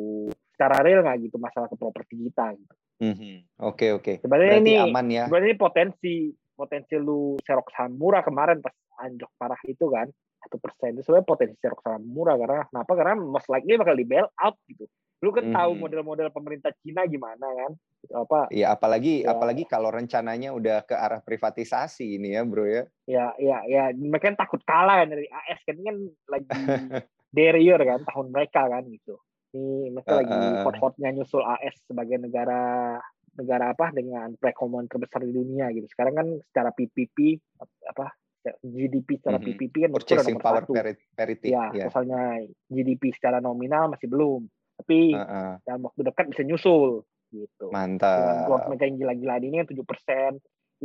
secara 0.53 0.75
real 0.85 1.01
nggak 1.01 1.17
gitu 1.25 1.37
masalah 1.41 1.67
ke 1.67 1.75
properti 1.77 2.13
kita 2.29 2.53
gitu. 2.53 2.73
Oke 2.73 3.05
mm 3.05 3.13
-hmm. 3.13 3.35
oke. 3.59 3.75
Okay, 3.75 3.89
okay. 3.91 4.15
Sebenarnya 4.21 4.61
ini 4.61 4.73
aman 4.77 5.07
ya. 5.09 5.23
Sebenarnya 5.25 5.49
ini 5.53 5.57
potensi 5.57 6.13
potensi 6.53 6.93
lu 7.01 7.35
serok 7.41 7.67
saham 7.73 7.97
murah 7.97 8.21
kemarin 8.21 8.61
pas 8.61 8.73
anjok 9.01 9.31
parah 9.35 9.57
itu 9.65 9.89
kan 9.89 10.05
satu 10.43 10.61
persen 10.61 10.93
itu 10.93 11.01
sebenarnya 11.01 11.27
potensi 11.27 11.57
serok 11.57 11.81
saham 11.81 12.03
murah 12.05 12.37
karena 12.37 12.61
kenapa 12.69 12.91
karena 12.93 13.13
most 13.17 13.49
likely 13.49 13.73
bakal 13.75 13.95
di 13.97 14.05
bail 14.05 14.27
out 14.37 14.55
gitu 14.69 14.85
lu 15.23 15.31
kan 15.31 15.47
hmm. 15.47 15.55
tahu 15.55 15.71
model-model 15.79 16.27
pemerintah 16.35 16.75
Cina 16.83 17.07
gimana 17.07 17.47
kan 17.47 17.71
apa 18.11 18.51
iya 18.51 18.75
apalagi 18.75 19.23
ya. 19.23 19.31
apalagi 19.31 19.63
kalau 19.63 19.87
rencananya 19.87 20.51
udah 20.51 20.83
ke 20.83 20.91
arah 20.91 21.23
privatisasi 21.23 22.19
ini 22.19 22.35
ya 22.35 22.43
bro 22.43 22.67
ya 22.67 22.83
ya 23.07 23.25
ya 23.39 23.57
ya 23.63 23.83
mereka 23.95 24.27
kan 24.27 24.37
takut 24.43 24.59
kalah 24.67 25.07
kan 25.07 25.15
dari 25.15 25.31
AS 25.31 25.63
kan 25.63 25.79
kan 25.79 25.95
lagi 26.27 26.51
derior 27.35 27.79
kan 27.79 28.03
tahun 28.03 28.27
mereka 28.35 28.67
kan 28.67 28.83
gitu 28.91 29.15
ini 29.55 29.95
mereka 29.95 30.11
uh, 30.11 30.19
lagi 30.19 30.39
hot-hotnya 30.67 31.09
nyusul 31.15 31.45
AS 31.45 31.79
sebagai 31.87 32.19
negara 32.19 32.99
negara 33.33 33.73
apa 33.73 33.89
dengan 33.89 34.33
perekonomian 34.37 34.85
terbesar 34.85 35.25
di 35.25 35.33
dunia 35.33 35.69
gitu. 35.73 35.89
Sekarang 35.89 36.13
kan 36.13 36.27
secara 36.49 36.69
PPP 36.69 37.41
apa 37.89 38.13
GDP 38.59 39.23
secara 39.23 39.39
mm 39.39 39.45
-hmm. 39.45 39.55
PPP 39.55 39.75
kan 39.87 39.91
purchasing 39.95 40.37
power 40.41 40.63
satu. 40.67 40.73
parity. 41.15 41.47
Ya, 41.49 41.71
yeah. 41.71 41.87
misalnya 41.87 42.43
GDP 42.67 43.15
secara 43.15 43.39
nominal 43.39 43.87
masih 43.87 44.11
belum, 44.11 44.45
tapi 44.77 45.13
uh 45.13 45.21
-uh. 45.21 45.51
dalam 45.65 45.81
waktu 45.85 46.01
dekat 46.05 46.25
bisa 46.33 46.43
nyusul 46.45 47.05
gitu. 47.33 47.65
Mantap. 47.73 48.45
Dengan 48.47 48.61
mereka 48.69 48.83
yang 48.85 48.97
gila-gila 49.01 49.35
ini 49.41 49.55
kan 49.63 49.67
tujuh 49.73 49.85
persen, 49.85 50.31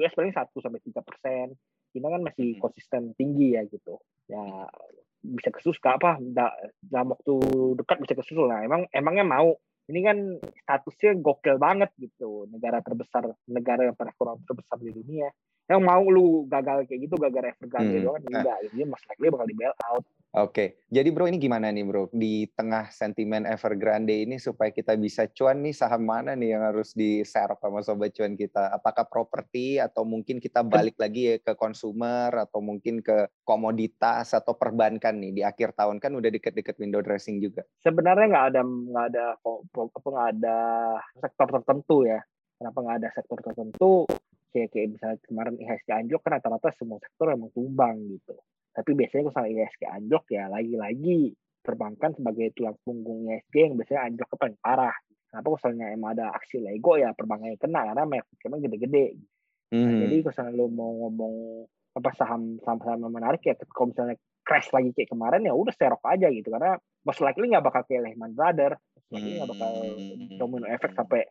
US 0.00 0.16
paling 0.16 0.32
satu 0.32 0.58
sampai 0.64 0.80
tiga 0.80 1.04
persen. 1.04 1.52
China 1.92 2.12
kan 2.12 2.22
masih 2.24 2.56
hmm. 2.56 2.60
konsisten 2.60 3.02
tinggi 3.16 3.56
ya 3.56 3.64
gitu. 3.68 4.00
Ya 4.28 4.68
bisa 5.18 5.50
kesus 5.50 5.76
ke 5.82 5.88
apa 5.90 6.20
dalam 6.88 7.12
waktu 7.12 7.34
dekat 7.80 7.96
bisa 8.00 8.14
kesusul 8.16 8.48
lah. 8.48 8.64
Emang 8.64 8.88
emangnya 8.92 9.24
mau 9.24 9.56
ini 9.88 10.00
kan 10.04 10.18
statusnya 10.64 11.16
gokil 11.16 11.56
banget 11.56 11.88
gitu 11.96 12.44
negara 12.52 12.84
terbesar 12.84 13.24
negara 13.48 13.88
yang 13.88 13.96
perekonomian 13.96 14.44
terbesar 14.44 14.76
di 14.84 14.92
dunia 14.92 15.32
yang 15.68 15.84
mau 15.84 16.00
lu 16.08 16.48
gagal 16.48 16.88
kayak 16.88 17.00
gitu 17.04 17.14
gagal 17.20 17.52
Evergrande 17.52 18.00
hmm. 18.00 18.04
doang 18.08 18.24
enggak 18.24 18.56
nah. 18.56 18.72
dia 18.72 18.84
mas 18.88 19.02
likely 19.04 19.28
bakal 19.28 19.46
di 19.46 19.56
bail 19.56 19.76
out 19.84 20.04
Oke, 20.36 20.52
okay. 20.52 20.68
jadi 20.92 21.08
bro 21.08 21.24
ini 21.24 21.40
gimana 21.40 21.72
nih 21.72 21.88
bro 21.88 22.12
di 22.12 22.44
tengah 22.52 22.92
sentimen 22.92 23.48
Evergrande 23.48 24.12
ini 24.12 24.36
supaya 24.36 24.68
kita 24.68 24.92
bisa 25.00 25.24
cuan 25.32 25.64
nih 25.64 25.72
saham 25.72 26.04
mana 26.04 26.36
nih 26.36 26.52
yang 26.52 26.68
harus 26.68 26.92
diserap 26.92 27.56
sama 27.64 27.80
sobat 27.80 28.12
cuan 28.12 28.36
kita? 28.36 28.68
Apakah 28.76 29.08
properti 29.08 29.80
atau 29.80 30.04
mungkin 30.04 30.36
kita 30.36 30.60
balik 30.60 31.00
lagi 31.00 31.32
ya 31.32 31.36
ke 31.40 31.56
konsumer 31.56 32.28
atau 32.44 32.60
mungkin 32.60 33.00
ke 33.00 33.24
komoditas 33.40 34.36
atau 34.36 34.52
perbankan 34.52 35.16
nih 35.16 35.32
di 35.32 35.42
akhir 35.48 35.72
tahun 35.72 35.96
kan 35.96 36.12
udah 36.12 36.28
deket-deket 36.28 36.76
window 36.76 37.00
dressing 37.00 37.40
juga. 37.40 37.64
Sebenarnya 37.80 38.28
nggak 38.28 38.46
ada 38.52 38.60
nggak 38.68 39.06
ada 39.16 39.24
apa 39.40 40.08
nggak 40.12 40.28
ada 40.36 40.58
sektor 41.24 41.48
tertentu 41.56 42.04
ya. 42.04 42.20
Kenapa 42.60 42.78
nggak 42.84 42.96
ada 43.00 43.08
sektor 43.16 43.38
tertentu? 43.40 44.04
Kayak, 44.48 44.68
kayak 44.72 44.88
misalnya 44.96 45.18
kemarin 45.28 45.54
IHSG 45.60 45.88
anjlok 45.92 46.22
kan 46.24 46.40
rata-rata 46.40 46.72
semua 46.72 46.96
sektor 47.04 47.28
emang 47.28 47.52
tumbang 47.52 48.00
gitu 48.08 48.32
tapi 48.78 48.94
biasanya 48.94 49.34
kalau 49.34 49.48
ISG 49.50 49.82
anjlok 49.90 50.24
ya 50.30 50.46
lagi-lagi 50.46 51.34
perbankan 51.66 52.14
sebagai 52.14 52.54
tulang 52.54 52.78
punggung 52.86 53.26
ISG 53.26 53.56
yang 53.58 53.74
biasanya 53.74 54.00
anjlok 54.06 54.38
paling 54.38 54.58
parah. 54.62 54.94
Kenapa 55.28 55.44
kalau 55.44 55.56
misalnya 55.58 55.86
emang 55.92 56.10
ada 56.14 56.26
aksi 56.32 56.56
Lego 56.62 56.94
ya 56.94 57.10
perbankannya 57.10 57.58
kena 57.58 57.80
karena 57.90 58.04
memang 58.06 58.60
gede-gede. 58.62 59.06
Hmm. 59.74 59.82
Nah, 59.84 59.94
jadi 60.06 60.16
kalau 60.30 60.54
lo 60.54 60.66
mau 60.70 60.90
ngomong 61.04 61.34
apa 61.98 62.10
saham 62.14 62.62
saham-saham 62.62 63.02
yang 63.02 63.12
menarik 63.12 63.42
ya 63.42 63.58
kalau 63.74 63.90
misalnya 63.90 64.14
crash 64.46 64.70
lagi 64.70 64.94
kayak 64.94 65.10
kemarin 65.10 65.42
ya 65.42 65.52
udah 65.52 65.74
serok 65.74 66.00
aja 66.06 66.30
gitu 66.30 66.48
karena 66.48 66.78
most 67.02 67.18
likely 67.18 67.50
nggak 67.50 67.66
bakal 67.66 67.82
kayak 67.84 68.06
Lehman 68.06 68.32
Brothers, 68.32 68.78
most 68.94 69.10
likely 69.10 69.42
nggak 69.42 69.50
bakal 69.50 69.70
hmm. 69.74 70.38
domino 70.38 70.66
efek 70.70 70.94
sampai 70.94 71.26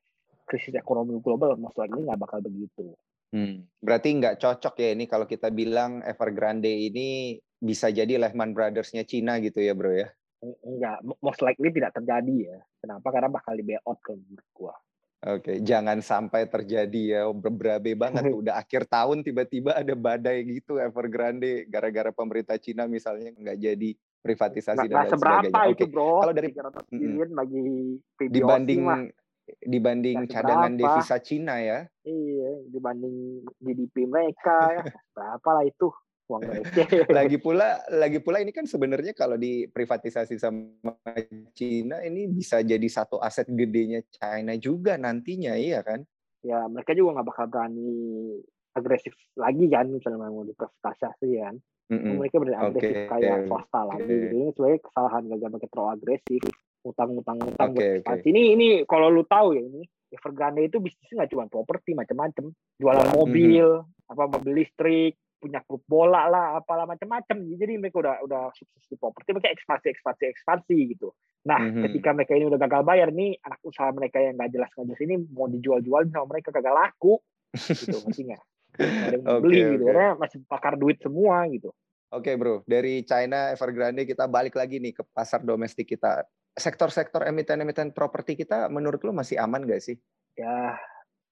krisis 0.48 0.74
ekonomi 0.80 1.20
global, 1.20 1.60
most 1.60 1.76
likely 1.76 2.08
nggak 2.08 2.18
bakal 2.24 2.40
begitu. 2.40 2.96
Hmm. 3.36 3.68
Berarti 3.84 4.16
nggak 4.16 4.40
cocok 4.40 4.80
ya 4.80 4.90
ini 4.96 5.06
kalau 5.06 5.28
kita 5.28 5.52
bilang 5.52 6.00
Evergrande 6.08 6.72
ini 6.72 7.36
bisa 7.60 7.92
jadi 7.92 8.16
Lehman 8.16 8.56
Brothers-nya 8.56 9.04
Cina 9.04 9.44
gitu 9.44 9.60
ya 9.60 9.76
bro 9.76 9.92
ya? 9.92 10.08
Enggak, 10.40 11.04
most 11.20 11.44
likely 11.44 11.74
tidak 11.74 11.92
terjadi 11.92 12.56
ya. 12.56 12.58
Kenapa? 12.80 13.12
Karena 13.12 13.28
bakal 13.28 13.60
di 13.60 13.66
bailout 13.68 14.00
ke 14.00 14.16
menurut 14.16 14.50
gua. 14.56 14.76
Oke, 15.18 15.66
jangan 15.66 15.98
sampai 15.98 16.46
terjadi 16.46 17.02
ya 17.18 17.22
berabe 17.34 17.98
banget. 17.98 18.30
Udah 18.46 18.62
akhir 18.62 18.86
tahun 18.86 19.26
tiba-tiba 19.26 19.74
ada 19.74 19.98
badai 19.98 20.46
gitu 20.46 20.78
Evergrande 20.78 21.66
gara-gara 21.68 22.14
pemerintah 22.14 22.56
Cina 22.62 22.86
misalnya 22.86 23.34
nggak 23.34 23.58
jadi 23.58 23.90
privatisasi 24.22 24.86
nah, 24.86 24.88
dan 24.88 24.98
lain 25.04 25.12
seberapa 25.12 25.60
itu 25.74 25.86
bro? 25.90 26.22
Kalau 26.22 26.34
dari 26.38 26.50
mm, 26.54 27.34
bagi 27.34 27.62
dibanding 28.30 28.80
mah 28.86 29.00
dibanding 29.64 30.28
cadangan 30.28 30.76
berapa? 30.76 31.00
devisa 31.00 31.18
Cina 31.24 31.56
ya. 31.64 31.80
Iya, 32.04 32.52
dibanding 32.72 33.48
GDP 33.64 34.08
mereka 34.08 34.58
ya. 34.76 34.84
Berapa 35.16 35.50
lah 35.62 35.66
itu 35.66 35.88
uang 36.28 36.44
lagi 37.08 37.40
pula 37.40 37.80
lagi 37.88 38.20
pula 38.20 38.44
ini 38.44 38.52
kan 38.52 38.68
sebenarnya 38.68 39.16
kalau 39.16 39.40
diprivatisasi 39.40 40.36
sama 40.36 40.92
Cina 41.56 42.04
ini 42.04 42.28
bisa 42.28 42.60
jadi 42.60 42.84
satu 42.84 43.24
aset 43.24 43.48
gedenya 43.48 44.04
China 44.12 44.52
juga 44.60 45.00
nantinya 45.00 45.56
iya 45.56 45.80
kan? 45.80 46.04
Ya, 46.44 46.68
mereka 46.68 46.92
juga 46.92 47.18
nggak 47.20 47.28
bakal 47.32 47.46
berani 47.48 47.92
agresif 48.76 49.16
lagi 49.40 49.66
kan 49.72 49.90
misalnya 49.90 50.28
mau 50.30 50.44
diprivatisasi 50.44 51.28
kan. 51.40 51.56
Mm 51.88 51.96
-hmm. 51.96 52.14
Mereka 52.20 52.36
berani 52.44 52.58
agresif 52.60 52.96
okay. 52.96 53.08
kayak 53.08 53.38
swasta 53.48 53.80
okay. 53.80 53.90
lagi 53.96 54.12
gitu. 54.12 54.36
Ini 54.36 54.52
sebenarnya 54.52 54.80
kesalahan 54.84 55.24
gagal 55.32 55.50
mereka 55.50 55.68
terlalu 55.72 55.90
agresif 55.96 56.44
utang-utang 56.88 57.38
utang 57.44 57.72
okay, 57.76 58.00
okay. 58.00 58.24
Ini 58.24 58.56
ini 58.56 58.68
kalau 58.88 59.12
lu 59.12 59.28
tahu 59.28 59.58
ya 59.58 59.64
ini 59.64 59.84
Evergrande 60.08 60.64
itu 60.64 60.80
bisnisnya 60.80 61.24
nggak 61.24 61.32
cuma 61.36 61.46
properti 61.52 61.92
macam-macam, 61.92 62.56
jualan 62.80 63.08
mobil, 63.12 63.68
mm 63.68 63.84
-hmm. 63.84 64.12
apa 64.16 64.24
mobil 64.32 64.54
listrik, 64.64 65.20
punya 65.36 65.60
klub 65.68 65.84
bola 65.84 66.32
lah, 66.32 66.46
apalah 66.64 66.88
macam-macam. 66.88 67.44
Jadi 67.44 67.74
mereka 67.76 68.00
udah 68.00 68.16
udah 68.24 68.44
sukses 68.56 68.88
di 68.88 68.96
properti, 68.96 69.36
mereka 69.36 69.52
ekspansi 69.52 69.88
ekspansi 69.92 70.24
ekspansi 70.32 70.78
gitu. 70.96 71.12
Nah, 71.44 71.60
mm 71.60 71.70
-hmm. 71.72 71.84
ketika 71.92 72.10
mereka 72.16 72.34
ini 72.40 72.46
udah 72.48 72.60
gagal 72.60 72.84
bayar 72.88 73.10
nih, 73.12 73.36
anak 73.44 73.60
usaha 73.68 73.92
mereka 73.92 74.18
yang 74.24 74.40
nggak 74.40 74.52
jelas 74.56 74.70
nggak 74.72 74.86
jelas 74.96 75.02
ini 75.04 75.16
mau 75.36 75.48
dijual-jual 75.52 76.02
sama 76.08 76.28
mereka 76.32 76.50
gagal 76.56 76.76
laku, 76.76 77.14
gitu 77.56 77.98
maksudnya. 78.08 78.40
Ada 78.78 79.16
yang 79.18 79.26
okay, 79.26 79.42
beli 79.42 79.58
okay. 79.60 79.72
gitu, 79.76 79.84
karena 79.90 80.08
masih 80.16 80.38
pakar 80.48 80.74
duit 80.80 80.98
semua 81.04 81.44
gitu. 81.52 81.76
Oke 82.08 82.32
okay, 82.32 82.34
bro, 82.40 82.64
dari 82.64 83.04
China 83.04 83.52
Evergrande 83.52 84.08
kita 84.08 84.32
balik 84.32 84.56
lagi 84.56 84.80
nih 84.80 84.96
ke 84.96 85.04
pasar 85.12 85.44
domestik 85.44 85.92
kita 85.92 86.24
sektor-sektor 86.58 87.22
emiten-emiten 87.24 87.94
properti 87.94 88.34
kita 88.34 88.68
menurut 88.68 89.00
lo 89.06 89.14
masih 89.14 89.38
aman 89.38 89.64
gak 89.64 89.80
sih? 89.80 89.96
Ya, 90.34 90.74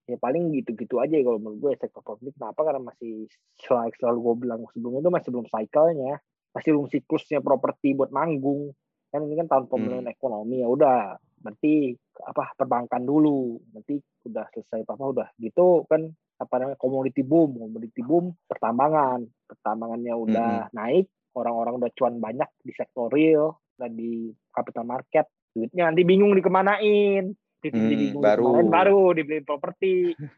ya 0.06 0.16
paling 0.22 0.54
gitu-gitu 0.54 1.02
aja 1.02 1.18
kalau 1.20 1.42
menurut 1.42 1.58
gue 1.58 1.72
sektor 1.82 2.00
properti. 2.00 2.32
Kenapa? 2.38 2.62
Karena 2.62 2.82
masih 2.82 3.26
selalu, 3.58 3.90
selalu 3.98 4.18
gue 4.22 4.34
bilang 4.46 4.60
sebelumnya 4.70 5.00
itu 5.02 5.12
masih 5.12 5.28
belum 5.34 5.46
cycle-nya. 5.50 6.14
Masih 6.54 6.70
belum 6.72 6.88
siklusnya 6.88 7.38
properti 7.44 7.92
buat 7.92 8.08
manggung 8.14 8.72
kan 9.16 9.22
ini 9.22 9.34
kan 9.38 9.48
tahun 9.48 9.64
pemulihan 9.70 10.06
hmm. 10.06 10.14
ekonomi 10.14 10.56
ya 10.60 10.68
udah. 10.68 11.00
Berarti 11.40 11.94
apa 12.20 12.52
perbankan 12.58 13.02
dulu. 13.06 13.56
Nanti 13.72 13.96
udah 14.26 14.44
selesai 14.52 14.82
apa 14.84 15.04
udah 15.04 15.28
gitu 15.40 15.86
kan 15.86 16.10
apa 16.36 16.54
namanya 16.60 16.78
komoditi 16.78 17.22
boom. 17.24 17.56
Komoditi 17.56 18.02
boom 18.04 18.34
pertambangan. 18.44 19.24
Pertambangannya 19.46 20.14
udah 20.14 20.52
hmm. 20.68 20.72
naik. 20.76 21.06
Orang-orang 21.36 21.84
udah 21.84 21.90
cuan 21.92 22.16
banyak 22.16 22.48
di 22.64 22.72
sektor 22.72 23.12
real 23.12 23.56
dan 23.76 23.92
di 23.94 24.32
capital 24.52 24.84
market 24.88 25.28
duitnya 25.52 25.88
nanti 25.88 26.02
bingung 26.04 26.32
dikemanain 26.36 27.32
hmm, 27.32 27.88
bingung 27.88 28.24
baru 28.24 28.44
dikemanain, 28.44 28.72
baru 28.72 29.02
dibeli 29.12 29.40
properti 29.44 29.92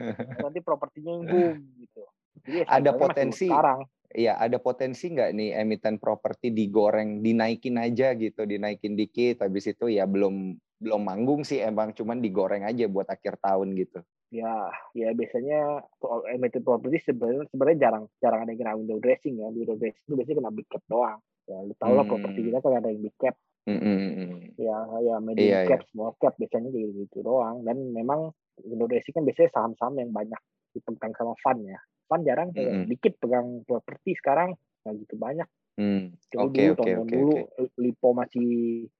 nanti 0.45 0.59
propertinya 0.63 1.13
yang 1.19 1.25
boom 1.27 1.57
gitu 1.83 2.03
Jadi, 2.47 2.59
ya, 2.63 2.65
ada 2.71 2.91
potensi 2.95 3.47
sekarang 3.51 3.83
Iya, 4.09 4.41
ada 4.41 4.57
potensi 4.57 5.13
nggak 5.13 5.37
nih 5.37 5.51
emiten 5.61 6.01
properti 6.01 6.49
digoreng, 6.49 7.21
dinaikin 7.21 7.77
aja 7.77 8.17
gitu, 8.17 8.49
dinaikin 8.49 8.97
dikit, 8.97 9.45
habis 9.45 9.69
itu 9.69 9.93
ya 9.93 10.09
belum 10.09 10.57
belum 10.81 11.03
manggung 11.05 11.45
sih 11.45 11.61
emang, 11.61 11.93
cuman 11.93 12.25
digoreng 12.25 12.65
aja 12.65 12.89
buat 12.89 13.05
akhir 13.05 13.37
tahun 13.45 13.77
gitu. 13.77 14.01
Ya, 14.33 14.73
ya 14.97 15.13
biasanya 15.13 15.85
emiten 16.33 16.65
properti 16.65 17.05
sebenarnya 17.05 17.49
sebenarnya 17.53 17.79
jarang 17.85 18.05
jarang 18.21 18.41
ada 18.45 18.53
yang 18.53 18.61
kena 18.65 18.81
window 18.81 18.99
dressing 19.01 19.41
ya. 19.45 19.49
Window 19.53 19.77
dressing 19.77 20.05
itu 20.09 20.15
biasanya 20.17 20.37
kena 20.41 20.53
big 20.57 20.69
cap 20.73 20.83
doang. 20.89 21.21
Ya, 21.49 21.59
lu 21.65 21.75
tau 21.81 21.97
lah 21.97 22.05
hmm. 22.05 22.13
properti 22.13 22.41
kita 22.45 22.59
kan 22.61 22.73
ada 22.77 22.89
yang 22.93 23.01
big 23.03 23.17
cap. 23.17 23.35
Mm 23.69 23.81
-hmm. 23.85 24.57
Ya, 24.57 24.77
ya 25.05 25.17
medium 25.21 25.45
iya, 25.45 25.69
cap, 25.69 25.85
iya. 25.85 25.89
small 25.93 26.17
cap 26.17 26.33
biasanya 26.41 26.73
kayak 26.73 26.89
gitu 27.05 27.21
doang. 27.21 27.65
Dan 27.65 27.93
memang 27.93 28.33
window 28.65 28.89
dressing 28.89 29.13
kan 29.13 29.25
biasanya 29.29 29.51
saham-saham 29.53 29.95
yang 30.01 30.11
banyak 30.13 30.41
dipegang 30.73 31.13
sama 31.17 31.33
fund 31.41 31.65
ya 31.65 31.81
Pan 32.09 32.25
jarang 32.25 32.57
mm 32.57 32.61
-hmm. 32.61 32.85
dikit 32.89 33.21
pegang 33.21 33.65
properti 33.69 34.17
sekarang 34.17 34.57
nggak 34.85 34.95
gitu 35.05 35.15
banyak. 35.21 35.49
Hmm. 35.79 36.11
Oke 36.35 36.75
oke 36.75 36.91
oke. 37.05 37.13
Dulu 37.13 37.35
okay. 37.39 37.69
Lipo 37.79 38.11
masih 38.11 38.49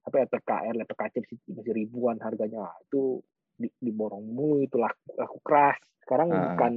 apa 0.05 0.23
ya 0.23 0.25
PKR, 0.29 0.75
PKC 0.87 1.13
masih 1.51 1.73
ribuan 1.75 2.21
harganya 2.23 2.71
itu 2.87 3.19
di, 3.59 3.67
diborong 3.83 4.23
mulu 4.23 4.63
itu 4.63 4.79
laku, 4.79 5.11
laku 5.17 5.37
keras. 5.43 5.75
Sekarang 6.05 6.31
uh. 6.31 6.55
bukan 6.55 6.73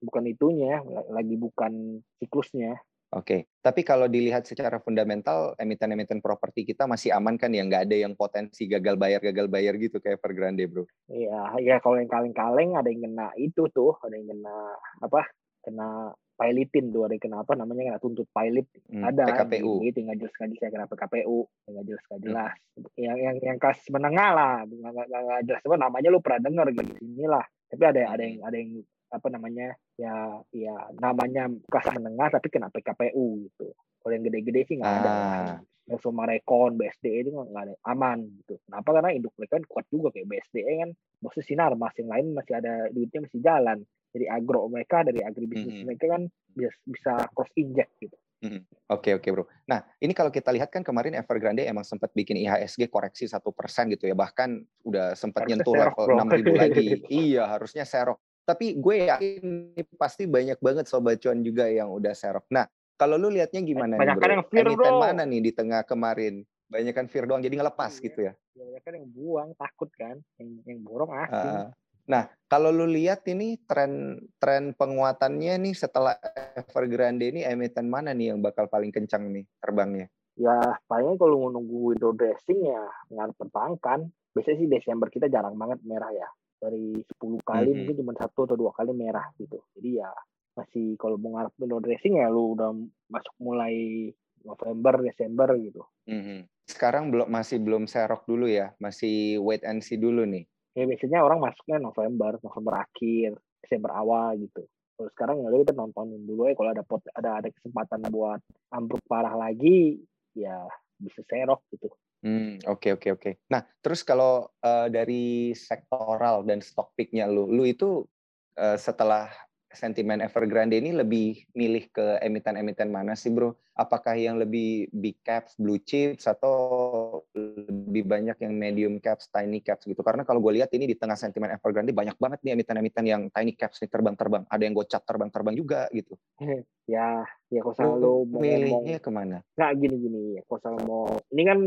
bukan 0.00 0.24
itunya, 0.30 0.80
lagi 1.10 1.36
bukan 1.36 2.00
siklusnya. 2.22 2.80
Oke, 3.12 3.28
okay. 3.28 3.40
tapi 3.60 3.84
kalau 3.84 4.08
dilihat 4.08 4.48
secara 4.48 4.80
fundamental, 4.80 5.52
emiten-emiten 5.60 6.24
properti 6.24 6.64
kita 6.64 6.88
masih 6.88 7.12
aman 7.12 7.36
kan 7.36 7.52
ya? 7.52 7.60
Nggak 7.60 7.84
ada 7.84 7.96
yang 8.08 8.16
potensi 8.16 8.64
gagal 8.64 8.96
bayar, 8.96 9.20
gagal 9.20 9.52
bayar 9.52 9.76
gitu 9.76 10.00
kayak 10.00 10.16
Evergrande, 10.16 10.64
bro? 10.64 10.88
Iya, 11.12 11.60
ya 11.60 11.76
kalau 11.84 12.00
yang 12.00 12.08
kaleng-kaleng 12.08 12.72
ada 12.72 12.88
yang 12.88 13.04
kena 13.04 13.28
itu 13.36 13.68
tuh, 13.68 13.92
ada 14.00 14.16
yang 14.16 14.32
kena 14.32 14.56
apa? 15.04 15.28
kena 15.62 16.10
pilotin 16.34 16.90
tuh 16.90 17.06
ada 17.06 17.14
kenapa 17.22 17.54
namanya 17.54 17.94
kena 17.94 18.00
tuntut 18.02 18.26
pilot 18.34 18.66
hmm, 18.90 19.04
ada 19.06 19.24
PKPU 19.30 19.78
gitu 19.86 19.98
nggak 20.02 20.18
jelas 20.18 20.34
nggak 20.34 20.50
jelas 20.58 20.70
kena 20.74 20.86
PKPU 20.90 21.38
nggak 21.70 21.84
jelas 21.86 22.02
nggak 22.10 22.22
jelas 22.26 22.52
hmm. 22.58 22.98
yang 22.98 23.18
yang 23.22 23.36
yang 23.38 23.58
kelas 23.62 23.80
menengah 23.94 24.30
lah 24.34 24.54
nggak 24.66 24.92
nggak 25.06 25.40
jelas 25.46 25.62
apa 25.62 25.76
namanya 25.78 26.08
lu 26.10 26.18
pernah 26.18 26.40
dengar 26.42 26.66
gitu 26.74 26.92
inilah 26.98 27.44
tapi 27.70 27.82
ada 27.86 28.00
ada 28.10 28.22
yang 28.26 28.36
ada 28.42 28.56
yang 28.58 28.70
apa 29.12 29.28
namanya 29.28 29.76
ya 30.00 30.40
ya 30.50 30.74
namanya 30.96 31.52
kelas 31.68 31.92
menengah 32.00 32.32
tapi 32.32 32.48
kena 32.48 32.72
PKPU 32.72 33.44
gitu 33.44 33.68
kalau 34.00 34.12
yang 34.12 34.24
gede-gede 34.24 34.60
sih 34.66 34.76
nggak 34.80 34.94
ada 35.04 35.12
ah. 35.12 35.60
Semua 35.98 36.24
Rekon, 36.24 36.78
BSD 36.78 37.26
itu 37.26 37.34
nggak 37.34 37.64
ada 37.68 37.74
aman 37.90 38.24
gitu. 38.24 38.56
Kenapa? 38.64 38.96
Karena 38.96 39.12
induk 39.12 39.34
mereka 39.36 39.60
kan 39.60 39.66
kuat 39.66 39.84
juga 39.92 40.14
kayak 40.14 40.30
BSD 40.30 40.56
kan. 40.62 40.90
Maksudnya 41.20 41.44
sinar, 41.44 41.72
masing 41.74 42.06
lain 42.08 42.26
masih 42.32 42.54
ada 42.54 42.86
duitnya 42.88 43.26
masih 43.28 43.42
jalan 43.42 43.78
dari 44.12 44.26
agro 44.28 44.68
mereka 44.68 45.00
dari 45.02 45.24
agribisnis 45.24 45.72
mm-hmm. 45.72 45.86
mereka 45.88 46.04
kan 46.12 46.22
bisa 46.52 46.72
bisa 46.84 47.12
cross 47.32 47.48
inject 47.56 47.96
gitu. 47.98 48.12
Oke 48.12 48.44
mm-hmm. 48.44 48.62
oke 48.92 49.00
okay, 49.00 49.12
okay, 49.16 49.30
bro. 49.32 49.44
Nah 49.66 49.80
ini 50.04 50.12
kalau 50.12 50.28
kita 50.28 50.52
lihat 50.52 50.68
kan 50.68 50.84
kemarin 50.84 51.16
Evergrande 51.16 51.64
emang 51.64 51.82
sempat 51.88 52.12
bikin 52.12 52.36
IHSG 52.36 52.92
koreksi 52.92 53.24
satu 53.24 53.50
persen 53.56 53.88
gitu 53.88 54.04
ya 54.04 54.14
bahkan 54.14 54.60
udah 54.84 55.16
sempat 55.16 55.48
nyentuh 55.48 55.72
level 55.72 56.06
enam 56.12 56.28
ribu 56.28 56.52
lagi. 56.52 57.00
iya 57.24 57.48
harusnya 57.48 57.88
serok. 57.88 58.20
Tapi 58.52 58.76
gue 58.76 59.08
yakin 59.08 59.42
ini 59.72 59.82
pasti 59.96 60.28
banyak 60.28 60.60
banget 60.60 60.84
sobat 60.84 61.16
cuan 61.24 61.40
juga 61.40 61.72
yang 61.72 61.88
udah 61.88 62.12
serok. 62.12 62.44
Nah 62.52 62.68
kalau 63.00 63.16
lu 63.16 63.32
lihatnya 63.32 63.64
gimana 63.64 63.96
banyak 63.96 64.20
nih 64.20 64.20
bro? 64.20 64.32
Yang 64.36 64.46
fear, 64.52 64.68
bro. 64.76 65.00
mana 65.00 65.22
nih 65.24 65.40
di 65.40 65.52
tengah 65.56 65.80
kemarin? 65.88 66.44
Banyak 66.68 66.92
kan 66.92 67.06
fear 67.08 67.24
doang 67.24 67.40
jadi 67.40 67.56
ngelepas 67.56 67.92
iya, 67.96 68.04
gitu 68.04 68.20
ya? 68.28 68.32
Banyak 68.52 68.82
kan 68.84 68.92
yang 68.96 69.08
buang 69.08 69.50
takut 69.56 69.90
kan, 69.96 70.20
yang 70.36 70.48
yang 70.68 70.78
borong 70.84 71.12
asing. 71.16 71.56
Uh, 71.56 71.68
Nah, 72.02 72.26
kalau 72.50 72.74
lu 72.74 72.90
lihat 72.90 73.22
ini 73.30 73.62
tren 73.62 74.18
tren 74.42 74.74
penguatannya 74.74 75.54
nih 75.62 75.74
setelah 75.74 76.18
Evergrande 76.58 77.30
ini 77.30 77.46
emiten 77.46 77.86
mana 77.86 78.10
nih 78.10 78.34
yang 78.34 78.42
bakal 78.42 78.66
paling 78.66 78.90
kencang 78.90 79.30
nih 79.30 79.46
terbangnya? 79.62 80.10
Ya, 80.34 80.82
paling 80.90 81.14
kalau 81.14 81.46
nunggu 81.52 81.94
window 81.94 82.10
dressing 82.10 82.66
ya 82.66 82.82
ngarep 83.12 83.38
perbankan. 83.38 84.10
Biasanya 84.34 84.58
sih 84.64 84.68
Desember 84.68 85.12
kita 85.12 85.30
jarang 85.30 85.54
banget 85.54 85.78
merah 85.86 86.10
ya. 86.10 86.28
Dari 86.62 86.94
10 86.94 87.18
kali 87.18 87.34
mm 87.42 87.42
-hmm. 87.42 87.74
mungkin 87.82 87.96
cuma 87.98 88.12
satu 88.14 88.46
atau 88.46 88.54
dua 88.54 88.70
kali 88.70 88.94
merah 88.94 89.26
gitu. 89.34 89.58
Jadi 89.74 89.98
ya 89.98 90.10
masih 90.54 90.94
kalau 90.94 91.18
mau 91.18 91.34
ngarep 91.34 91.58
window 91.58 91.82
dressing 91.82 92.22
ya 92.22 92.30
lu 92.30 92.54
udah 92.54 92.70
masuk 93.10 93.34
mulai 93.42 94.06
November, 94.46 95.02
Desember 95.02 95.50
gitu. 95.58 95.82
Mm 96.06 96.22
-hmm. 96.22 96.38
Sekarang 96.70 97.10
belum 97.10 97.26
masih 97.26 97.58
belum 97.58 97.90
serok 97.90 98.22
dulu 98.30 98.46
ya, 98.46 98.70
masih 98.78 99.42
wait 99.42 99.66
and 99.66 99.82
see 99.82 99.98
dulu 99.98 100.22
nih 100.22 100.46
ya 100.72 100.84
biasanya 100.88 101.20
orang 101.20 101.40
masuknya 101.40 101.78
November 101.80 102.40
November 102.40 102.74
akhir 102.80 103.36
Desember 103.60 103.92
awal 103.92 104.40
gitu 104.40 104.64
kalau 104.96 105.10
sekarang 105.12 105.36
ya 105.44 105.48
kita 105.52 105.74
nontonin 105.76 106.22
dulu 106.24 106.48
ya 106.48 106.54
kalau 106.56 106.70
ada 106.72 106.84
pot 106.84 107.02
ada 107.12 107.44
ada 107.44 107.48
kesempatan 107.52 108.00
buat 108.08 108.40
ambruk 108.72 109.04
parah 109.04 109.36
lagi 109.36 110.00
ya 110.32 110.64
bisa 110.96 111.20
serok 111.28 111.60
gitu 111.76 111.92
Hmm, 112.22 112.62
oke 112.70 112.86
okay, 112.86 112.90
oke 112.94 113.02
okay, 113.02 113.10
oke. 113.10 113.22
Okay. 113.22 113.32
Nah, 113.50 113.66
terus 113.82 114.06
kalau 114.06 114.46
uh, 114.62 114.86
dari 114.86 115.50
sektoral 115.58 116.46
dan 116.46 116.62
stock 116.62 116.94
picknya 116.94 117.26
lu, 117.26 117.50
lu 117.50 117.66
itu 117.66 118.06
uh, 118.54 118.78
setelah 118.78 119.26
sentimen 119.72 120.20
Evergrande 120.20 120.76
ini 120.76 120.92
lebih 120.92 121.48
milih 121.56 121.88
ke 121.90 122.20
emiten-emiten 122.20 122.92
mana 122.92 123.16
sih 123.16 123.32
bro? 123.32 123.56
Apakah 123.72 124.14
yang 124.20 124.36
lebih 124.36 124.92
big 124.92 125.16
caps, 125.24 125.56
blue 125.56 125.80
chips, 125.80 126.28
atau 126.28 127.24
lebih 127.32 128.04
banyak 128.04 128.36
yang 128.44 128.52
medium 128.52 129.00
caps, 129.00 129.32
tiny 129.32 129.64
caps 129.64 129.88
gitu? 129.88 130.04
Karena 130.04 130.28
kalau 130.28 130.44
gue 130.44 130.60
lihat 130.60 130.68
ini 130.76 130.84
di 130.84 130.94
tengah 130.94 131.16
sentimen 131.16 131.48
Evergrande 131.56 131.96
banyak 131.96 132.20
banget 132.20 132.44
nih 132.44 132.52
emiten-emiten 132.52 133.04
yang 133.08 133.22
tiny 133.32 133.56
caps 133.56 133.80
nih 133.80 133.88
terbang-terbang. 133.88 134.44
Ada 134.46 134.62
yang 134.62 134.76
gocap 134.76 135.02
terbang-terbang 135.08 135.54
juga 135.56 135.88
gitu. 135.90 136.14
Ya, 136.90 137.22
ya 137.46 137.62
kalau 137.62 137.78
selalu 137.78 138.14
mau 138.26 138.42
milihnya 138.42 138.98
ke 138.98 139.06
mana? 139.14 139.38
Nggak 139.54 139.72
gini-gini 139.78 140.20
ya, 140.34 140.42
kalau 140.50 140.60
selalu 140.66 140.80
mau 140.82 141.04
ini 141.30 141.42
kan 141.46 141.58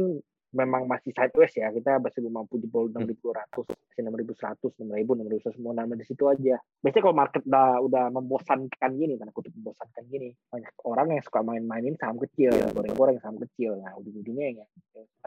memang 0.56 0.88
masih 0.88 1.12
sideways 1.12 1.52
ya. 1.52 1.68
Kita 1.76 2.00
masih 2.00 2.24
belum 2.24 2.34
mampu 2.40 2.56
jebol 2.58 2.88
enam 2.88 3.04
ribu 3.04 3.36
ratus 3.36 3.68
masih 3.96 4.12
enam 4.12 4.16
ribu 4.20 4.36
seratus 4.36 4.72
enam 4.80 4.96
ribu 4.96 5.12
enam 5.16 5.28
ribu 5.28 5.48
semua 5.52 5.72
nama 5.72 5.96
di 5.96 6.04
situ 6.08 6.24
aja. 6.28 6.56
Biasanya 6.84 7.04
kalau 7.04 7.16
market 7.16 7.44
udah 7.48 7.80
udah 7.84 8.06
membosankan 8.12 8.92
gini 8.96 9.16
karena 9.16 9.32
kutip 9.32 9.56
membosankan 9.56 10.04
gini 10.08 10.36
banyak 10.52 10.74
orang 10.88 11.08
yang 11.16 11.24
suka 11.24 11.40
main-mainin 11.44 11.96
saham 12.00 12.20
kecil 12.20 12.56
goreng-goreng 12.76 13.20
saham 13.20 13.40
kecil. 13.40 13.76
Nah 13.80 13.96
ujung-ujungnya 14.00 14.64
ya 14.64 14.66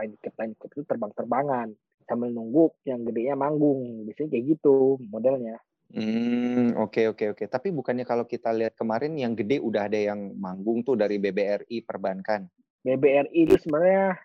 lain 0.00 0.16
dikit 0.16 0.32
lain 0.36 0.52
dikit 0.56 0.70
itu 0.72 0.82
terbang-terbangan. 0.88 1.68
Sambil 2.08 2.32
nunggu 2.32 2.72
yang 2.88 3.04
gedenya 3.04 3.36
manggung. 3.36 4.04
Biasanya 4.08 4.28
kayak 4.32 4.44
gitu 4.56 4.96
modelnya. 5.12 5.60
Hmm, 5.88 6.76
oke 6.76 6.92
okay, 6.92 7.04
oke 7.08 7.16
okay, 7.16 7.26
oke. 7.32 7.36
Okay. 7.40 7.46
Tapi 7.48 7.68
bukannya 7.72 8.04
kalau 8.04 8.28
kita 8.28 8.52
lihat 8.52 8.76
kemarin 8.76 9.16
yang 9.16 9.32
gede 9.32 9.64
udah 9.64 9.88
ada 9.88 9.96
yang 9.96 10.36
manggung 10.36 10.84
tuh 10.84 11.00
dari 11.00 11.16
BBRI 11.16 11.80
perbankan. 11.88 12.44
BBRI 12.84 13.48
itu 13.48 13.56
sebenarnya 13.56 14.20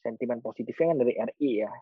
sentimen 0.00 0.40
positifnya 0.44 0.92
kan 0.92 0.98
dari 1.00 1.14
RI 1.16 1.50
ya. 1.64 1.72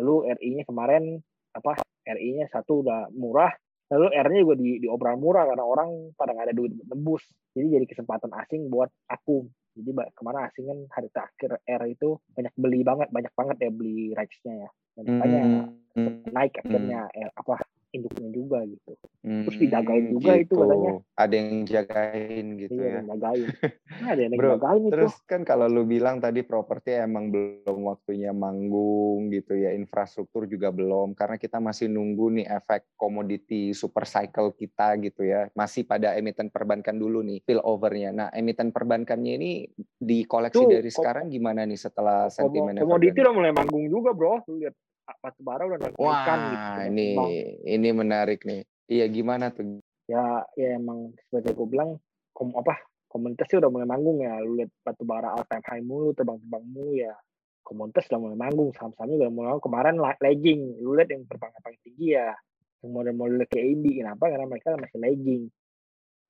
Lalu 0.00 0.34
RI-nya 0.36 0.64
kemarin 0.68 1.20
apa? 1.54 1.80
RI-nya 2.08 2.48
satu 2.48 2.80
udah 2.80 3.12
murah, 3.12 3.52
lalu 3.92 4.12
R-nya 4.12 4.40
juga 4.44 4.56
di, 4.56 4.80
di 4.80 4.88
obral 4.88 5.16
murah 5.16 5.48
karena 5.48 5.64
orang 5.64 6.12
pada 6.16 6.32
nggak 6.36 6.46
ada 6.52 6.56
duit 6.56 6.72
nembus. 6.88 7.24
Jadi 7.52 7.76
jadi 7.80 7.86
kesempatan 7.88 8.32
asing 8.36 8.68
buat 8.68 8.88
aku. 9.08 9.48
Jadi 9.78 9.94
kemarin 10.16 10.40
asing 10.48 10.64
kan 10.68 10.78
hari 10.92 11.08
terakhir 11.12 11.50
R 11.62 11.82
itu 11.86 12.18
banyak 12.34 12.54
beli 12.58 12.80
banget, 12.82 13.08
banyak 13.12 13.32
banget 13.32 13.56
ya 13.60 13.70
beli 13.72 14.12
rights-nya 14.12 14.54
ya. 14.66 14.70
Dan 14.98 15.04
makanya 15.16 15.42
hmm. 15.94 16.32
naik 16.34 16.52
akhirnya 16.58 17.00
hmm. 17.12 17.30
apa 17.38 17.54
induknya 17.92 18.28
juga 18.28 18.58
gitu. 18.68 18.92
Terus 19.18 19.56
hmm, 19.56 19.62
dijagain 19.64 20.04
juga 20.12 20.32
gitu. 20.38 20.44
itu 20.44 20.54
katanya. 20.60 20.92
Ada 21.18 21.34
yang 21.34 21.50
jagain 21.66 22.46
gitu 22.60 22.80
iya, 22.80 23.00
ya. 23.00 23.00
jagain. 23.14 23.48
Nah, 23.98 24.14
ada 24.14 24.20
yang 24.22 24.32
Bro, 24.36 24.48
jagain 24.54 24.82
itu. 24.84 24.92
Terus 24.94 25.14
kan 25.24 25.40
kalau 25.42 25.66
lu 25.66 25.82
bilang 25.88 26.20
tadi 26.20 26.40
properti 26.44 26.94
emang 26.94 27.32
belum 27.32 27.78
waktunya 27.88 28.30
manggung 28.30 29.32
gitu 29.32 29.56
ya, 29.56 29.74
infrastruktur 29.74 30.44
juga 30.46 30.70
belum 30.70 31.16
karena 31.16 31.40
kita 31.40 31.58
masih 31.58 31.88
nunggu 31.90 32.38
nih 32.38 32.46
efek 32.46 32.94
komoditi 32.94 33.72
super 33.72 34.04
cycle 34.04 34.54
kita 34.54 34.94
gitu 35.02 35.24
ya. 35.24 35.48
Masih 35.56 35.88
pada 35.88 36.14
emiten 36.14 36.52
perbankan 36.52 36.94
dulu 36.94 37.24
nih 37.24 37.42
overnya. 37.64 38.10
Nah, 38.14 38.28
emiten 38.30 38.70
perbankannya 38.70 39.32
ini 39.40 39.50
dikoleksi 39.98 40.62
Tuh, 40.62 40.70
dari 40.70 40.90
sekarang 40.92 41.26
gimana 41.32 41.64
nih 41.64 41.80
setelah 41.80 42.28
sentimen 42.30 42.78
komoditi 42.78 43.18
udah 43.18 43.34
mulai 43.34 43.52
manggung 43.52 43.88
juga, 43.88 44.14
Bro. 44.14 44.46
lihat 44.48 44.74
batu 45.22 45.40
bara 45.40 45.64
udah 45.64 45.78
naik 45.80 45.96
Wah, 45.96 46.24
gitu. 46.24 46.80
ini 46.92 47.06
bang. 47.16 47.30
ini 47.64 47.88
menarik 47.96 48.40
nih. 48.44 48.62
Iya 48.88 49.04
gimana 49.08 49.52
tuh? 49.52 49.80
Ya, 50.08 50.44
ya 50.56 50.80
emang 50.80 51.12
seperti 51.28 51.52
aku 51.52 51.68
bilang, 51.68 52.00
kom 52.32 52.56
apa 52.56 52.80
komunitas 53.08 53.48
udah 53.52 53.72
mulai 53.72 53.88
manggung 53.88 54.20
ya. 54.20 54.40
Lu 54.40 54.56
lihat 54.60 54.72
batu 54.84 55.04
bara 55.04 55.32
all 55.32 55.44
time 55.48 55.64
high 55.64 55.84
mulu, 55.84 56.12
terbang-terbang 56.12 56.64
mulu 56.68 56.92
ya. 56.96 57.16
Komunitas 57.64 58.08
udah 58.08 58.20
mulai 58.20 58.38
manggung, 58.40 58.70
saham-sahamnya 58.76 59.16
udah 59.26 59.30
mulai 59.32 59.60
kemarin 59.60 59.96
lagging. 60.00 60.60
Lu 60.80 60.96
lihat 60.96 61.12
yang 61.12 61.24
terbang 61.28 61.52
paling 61.60 61.80
tinggi 61.84 62.16
ya, 62.16 62.32
yang 62.84 62.90
model-model 62.92 63.44
kayak 63.48 63.66
indie. 63.68 64.00
Kenapa? 64.00 64.24
Karena 64.32 64.46
mereka 64.48 64.76
masih 64.80 65.00
lagging. 65.00 65.42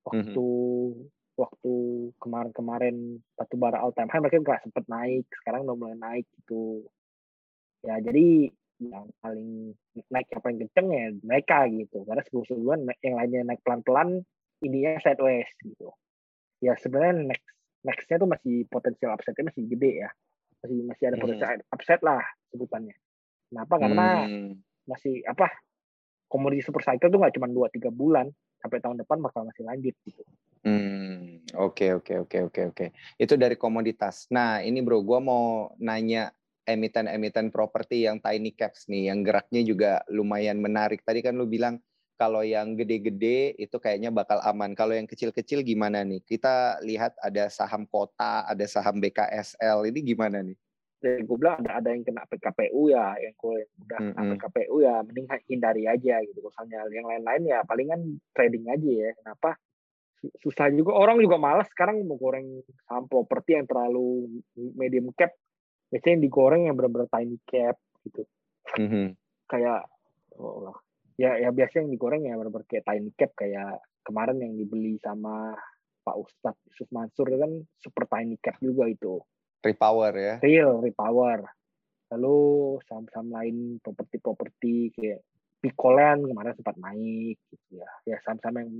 Waktu 0.03 0.25
mm-hmm. 0.25 1.37
waktu 1.39 1.75
kemarin-kemarin 2.19 2.97
batu 3.39 3.55
bara 3.55 3.79
all 3.79 3.95
time 3.95 4.11
high 4.11 4.23
mereka 4.23 4.43
nggak 4.43 4.63
sempet 4.67 4.85
naik, 4.91 5.27
sekarang 5.43 5.67
udah 5.67 5.77
mulai 5.79 5.97
naik 5.99 6.27
gitu. 6.43 6.87
Ya 7.87 8.03
jadi 8.03 8.51
yang 8.79 9.11
paling 9.19 9.75
naik 10.11 10.31
yang 10.31 10.43
paling 10.43 10.59
kenceng 10.63 10.89
ya 10.95 11.05
mereka 11.27 11.67
gitu 11.67 12.07
karena 12.07 12.23
sebelum 12.23 12.45
sebelumnya 12.47 12.95
yang 13.03 13.15
lainnya 13.19 13.41
naik 13.43 13.61
pelan 13.67 13.83
pelan 13.83 14.09
ininya 14.63 15.03
sideways 15.03 15.51
gitu 15.67 15.91
ya 16.63 16.79
sebenarnya 16.79 17.35
next 17.35 17.47
nextnya 17.83 18.17
tuh 18.23 18.31
masih 18.31 18.67
potensial 18.71 19.15
upside-nya 19.15 19.51
masih 19.51 19.63
gede 19.67 19.93
ya 20.07 20.11
masih 20.63 20.79
masih 20.87 21.05
ada 21.11 21.17
Hmm. 21.19 21.25
potensial 21.27 21.51
upside 21.75 22.03
lah 22.03 22.23
sebutannya 22.55 22.95
kenapa 23.51 23.75
karena 23.83 24.07
Hmm. 24.27 24.63
masih 24.87 25.23
apa 25.27 25.51
komoditi 26.31 26.63
super 26.67 26.83
cycle 26.87 27.11
tuh 27.11 27.19
nggak 27.19 27.35
cuma 27.35 27.51
dua 27.51 27.67
tiga 27.75 27.91
bulan 27.91 28.31
sampai 28.63 28.79
tahun 28.83 28.99
depan 29.03 29.19
bakal 29.23 29.43
masih 29.47 29.67
lanjut 29.67 29.95
gitu 30.07 30.23
Hmm, 30.67 31.39
oke 31.55 32.03
oke 32.03 32.27
oke 32.27 32.39
oke 32.51 32.61
oke. 32.75 32.87
Itu 33.15 33.39
dari 33.39 33.55
komoditas. 33.55 34.27
Nah, 34.35 34.59
ini 34.59 34.83
bro, 34.83 35.01
gua 35.07 35.23
mau 35.23 35.71
nanya 35.79 36.35
emiten-emiten 36.69 37.49
properti 37.49 38.05
yang 38.05 38.21
tiny 38.21 38.53
caps 38.53 38.85
nih, 38.93 39.09
yang 39.09 39.25
geraknya 39.25 39.65
juga 39.65 40.05
lumayan 40.13 40.61
menarik. 40.61 41.01
Tadi 41.01 41.25
kan 41.25 41.33
lu 41.41 41.49
bilang 41.49 41.81
kalau 42.21 42.45
yang 42.45 42.77
gede-gede 42.77 43.57
itu 43.57 43.79
kayaknya 43.81 44.13
bakal 44.13 44.43
aman. 44.45 44.77
Kalau 44.77 44.93
yang 44.93 45.09
kecil-kecil 45.09 45.65
gimana 45.65 46.05
nih? 46.05 46.21
Kita 46.21 46.83
lihat 46.85 47.17
ada 47.25 47.49
saham 47.49 47.89
kota, 47.89 48.45
ada 48.45 48.67
saham 48.69 49.01
BKSL. 49.01 49.89
Ini 49.89 50.01
gimana 50.05 50.45
nih? 50.45 50.59
Jadi 50.99 51.23
gue 51.23 51.37
bilang 51.39 51.63
ada 51.63 51.79
ada 51.79 51.95
yang 51.95 52.03
kena 52.03 52.27
PKPU 52.27 52.91
ya, 52.91 53.15
yang 53.23 53.35
kalau 53.39 53.55
yang 53.55 53.71
udah 53.87 53.99
kena 54.03 54.19
Mm-mm. 54.19 54.31
PKPU 54.35 54.77
ya 54.83 54.95
mending 55.07 55.27
hindari 55.47 55.87
aja 55.87 56.15
gitu. 56.27 56.43
Misalnya 56.43 56.91
yang 56.91 57.07
lain-lain 57.07 57.43
ya 57.47 57.59
palingan 57.63 58.19
trading 58.35 58.67
aja 58.67 58.91
ya. 58.91 59.11
Kenapa? 59.15 59.55
Su- 60.19 60.35
Susah 60.43 60.67
juga 60.75 60.99
orang 60.99 61.23
juga 61.23 61.39
malas 61.39 61.71
sekarang 61.71 62.03
mau 62.03 62.19
goreng 62.19 62.67
saham 62.91 63.07
properti 63.07 63.55
yang 63.55 63.71
terlalu 63.71 64.43
medium 64.75 65.15
cap. 65.15 65.31
Biasanya 65.89 66.13
yang 66.21 66.25
digoreng 66.25 66.63
yang 66.69 66.77
benar-benar 66.77 67.09
tiny 67.09 67.37
cap 67.49 67.77
gitu. 68.05 68.23
Mhm. 68.77 69.17
Kayak 69.49 69.89
oh. 70.37 70.77
Ya 71.19 71.35
ya 71.35 71.51
biasanya 71.51 71.89
yang 71.89 71.93
digoreng 71.99 72.23
ya 72.31 72.39
benar-benar 72.39 72.67
kayak 72.71 72.87
tiny 72.87 73.11
cap 73.19 73.35
kayak 73.35 73.83
kemarin 74.07 74.39
yang 74.39 74.55
dibeli 74.55 74.97
sama 75.03 75.53
Pak 76.09 76.17
Ustadz 76.17 76.65
Yusuf 76.73 76.89
Mansur 76.89 77.29
kan 77.29 77.53
super 77.77 78.09
tiny 78.09 78.41
cap 78.41 78.57
juga 78.65 78.89
itu 78.89 79.21
Repower 79.61 80.15
ya. 80.17 80.35
real 80.41 80.81
repower 80.81 81.45
lalu 82.09 82.79
saham-saham 82.89 83.29
lain 83.29 83.77
properti-properti 83.85 84.97
kayak 84.97 85.21
Picoland 85.61 86.25
kemarin 86.25 86.57
sempat 86.57 86.81
naik 86.81 87.37
gitu 87.53 87.83
ya 87.83 87.91
ya 88.09 88.17
saham-saham 88.25 88.65
yang 88.65 88.71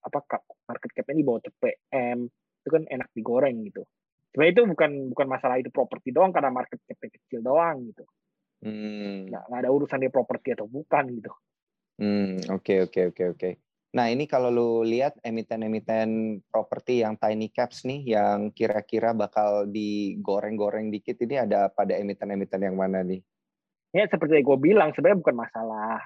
apa 0.00 0.24
market 0.64 0.90
cap-nya 0.96 1.20
di 1.20 1.26
bawah 1.26 1.42
CPM 1.44 2.24
itu 2.32 2.68
kan 2.70 2.84
enak 2.88 3.08
digoreng 3.12 3.60
gitu 3.68 3.84
sebenarnya 4.32 4.52
itu 4.54 4.62
bukan 4.68 4.90
bukan 5.14 5.26
masalah 5.28 5.56
itu 5.60 5.70
properti 5.72 6.12
doang 6.12 6.32
karena 6.32 6.50
market 6.52 6.78
cap 6.84 6.98
kecil 7.00 7.40
doang 7.42 7.88
gitu 7.92 8.04
Hmm. 8.58 9.30
nggak 9.30 9.42
nggak 9.46 9.60
ada 9.62 9.70
urusan 9.70 10.02
dia 10.02 10.10
properti 10.10 10.50
atau 10.58 10.66
bukan 10.66 11.14
gitu 11.14 11.30
Hmm, 11.98 12.38
oke 12.54 12.86
oke 12.86 13.10
oke 13.10 13.24
oke. 13.34 13.50
Nah, 13.98 14.06
ini 14.06 14.30
kalau 14.30 14.54
lu 14.54 14.86
lihat 14.86 15.18
emiten-emiten 15.18 16.38
properti 16.46 17.02
yang 17.02 17.18
tiny 17.18 17.50
caps 17.50 17.82
nih 17.82 18.14
yang 18.14 18.54
kira-kira 18.54 19.10
bakal 19.18 19.66
digoreng-goreng 19.66 20.94
dikit 20.94 21.18
ini 21.26 21.42
ada 21.42 21.66
pada 21.66 21.98
emiten-emiten 21.98 22.70
yang 22.70 22.78
mana 22.78 23.02
nih? 23.02 23.18
ya 23.92 24.04
seperti 24.04 24.40
yang 24.40 24.46
gue 24.46 24.58
bilang 24.60 24.88
sebenarnya 24.92 25.20
bukan 25.20 25.36
masalah 25.36 25.96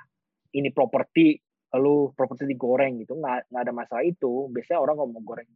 ini 0.55 0.71
properti 0.71 1.39
lalu 1.73 2.13
properti 2.15 2.47
digoreng 2.47 3.01
gitu 3.03 3.17
nggak 3.19 3.49
nggak 3.51 3.63
ada 3.65 3.75
masalah 3.75 4.03
itu 4.05 4.47
biasanya 4.53 4.79
orang 4.79 4.97
kalau 5.01 5.11
mau 5.11 5.25
goreng 5.25 5.51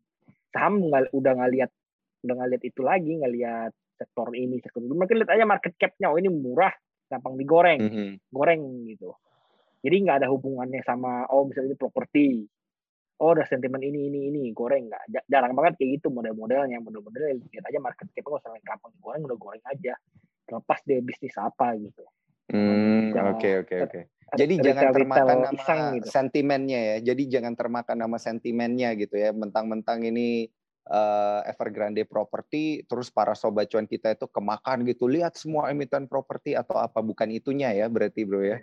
saham 0.51 0.81
nggak 0.91 1.13
udah 1.13 1.33
nggak 1.39 1.53
lihat 1.55 1.71
udah 2.25 2.35
nggak 2.37 2.49
lihat 2.57 2.65
itu 2.65 2.81
lagi 2.81 3.11
nggak 3.19 3.33
lihat 3.33 3.73
sektor 3.97 4.29
ini 4.33 4.57
sektor 4.61 4.81
ini 4.81 4.93
mungkin 4.93 5.17
lihat 5.21 5.31
aja 5.33 5.45
market 5.45 5.73
capnya 5.77 6.13
oh 6.13 6.17
ini 6.17 6.29
murah 6.29 6.73
gampang 7.09 7.35
digoreng 7.37 7.81
Mhm. 7.81 8.13
goreng 8.33 8.63
gitu 8.89 9.13
jadi 9.85 9.97
nggak 10.03 10.17
ada 10.25 10.29
hubungannya 10.33 10.81
sama 10.83 11.29
oh 11.31 11.45
misalnya 11.47 11.73
ini 11.73 11.79
properti 11.79 12.27
oh 13.21 13.33
ada 13.33 13.49
sentimen 13.49 13.81
ini 13.81 14.11
ini 14.13 14.21
ini 14.29 14.43
goreng 14.53 14.89
nggak 14.93 15.05
Ja- 15.09 15.27
jarang 15.29 15.57
banget 15.57 15.81
kayak 15.81 16.01
gitu 16.01 16.13
model-modelnya 16.13 16.81
model-modelnya 16.81 17.41
lihat 17.41 17.65
aja 17.65 17.79
market 17.81 18.07
capnya 18.13 18.23
nggak 18.25 18.41
usah 18.45 18.51
gampang 18.65 18.93
digoreng 18.97 19.23
udah 19.25 19.39
goreng 19.39 19.65
aja 19.65 19.95
lepas 20.47 20.79
dia 20.85 21.01
bisnis 21.01 21.37
apa 21.37 21.75
gitu 21.77 22.05
Hmm, 22.47 23.11
oke 23.11 23.67
oke 23.67 23.77
oke. 23.91 24.01
Jadi 24.39 24.55
jangan 24.63 24.95
termakan 24.95 25.37
nama 25.43 25.51
iseng 25.51 25.83
gitu. 25.99 26.09
sentimennya 26.15 26.79
ya. 26.79 26.97
Jadi 27.11 27.23
jangan 27.27 27.59
termakan 27.59 27.99
nama 28.07 28.19
sentimennya 28.23 28.95
gitu 28.95 29.19
ya. 29.19 29.35
Mentang-mentang 29.35 30.07
ini 30.07 30.47
eh, 30.87 31.41
Evergrande 31.51 32.07
property, 32.07 32.87
terus 32.87 33.11
para 33.11 33.35
sobat 33.35 33.67
cuan 33.71 33.87
kita 33.87 34.15
itu 34.15 34.27
kemakan 34.31 34.87
gitu. 34.87 35.11
Lihat 35.11 35.35
semua 35.37 35.71
emiten 35.71 36.07
properti 36.07 36.55
atau 36.55 36.79
apa 36.79 37.03
bukan 37.03 37.31
itunya 37.35 37.75
ya 37.75 37.87
berarti 37.91 38.23
bro 38.27 38.43
ya. 38.43 38.59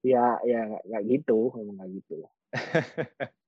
ya 0.00 0.40
ya 0.48 0.64
nggak 0.64 0.82
nggak 0.88 1.02
gitu 1.12 1.52
memang 1.60 1.76
nggak 1.76 1.90
gitu 2.00 2.14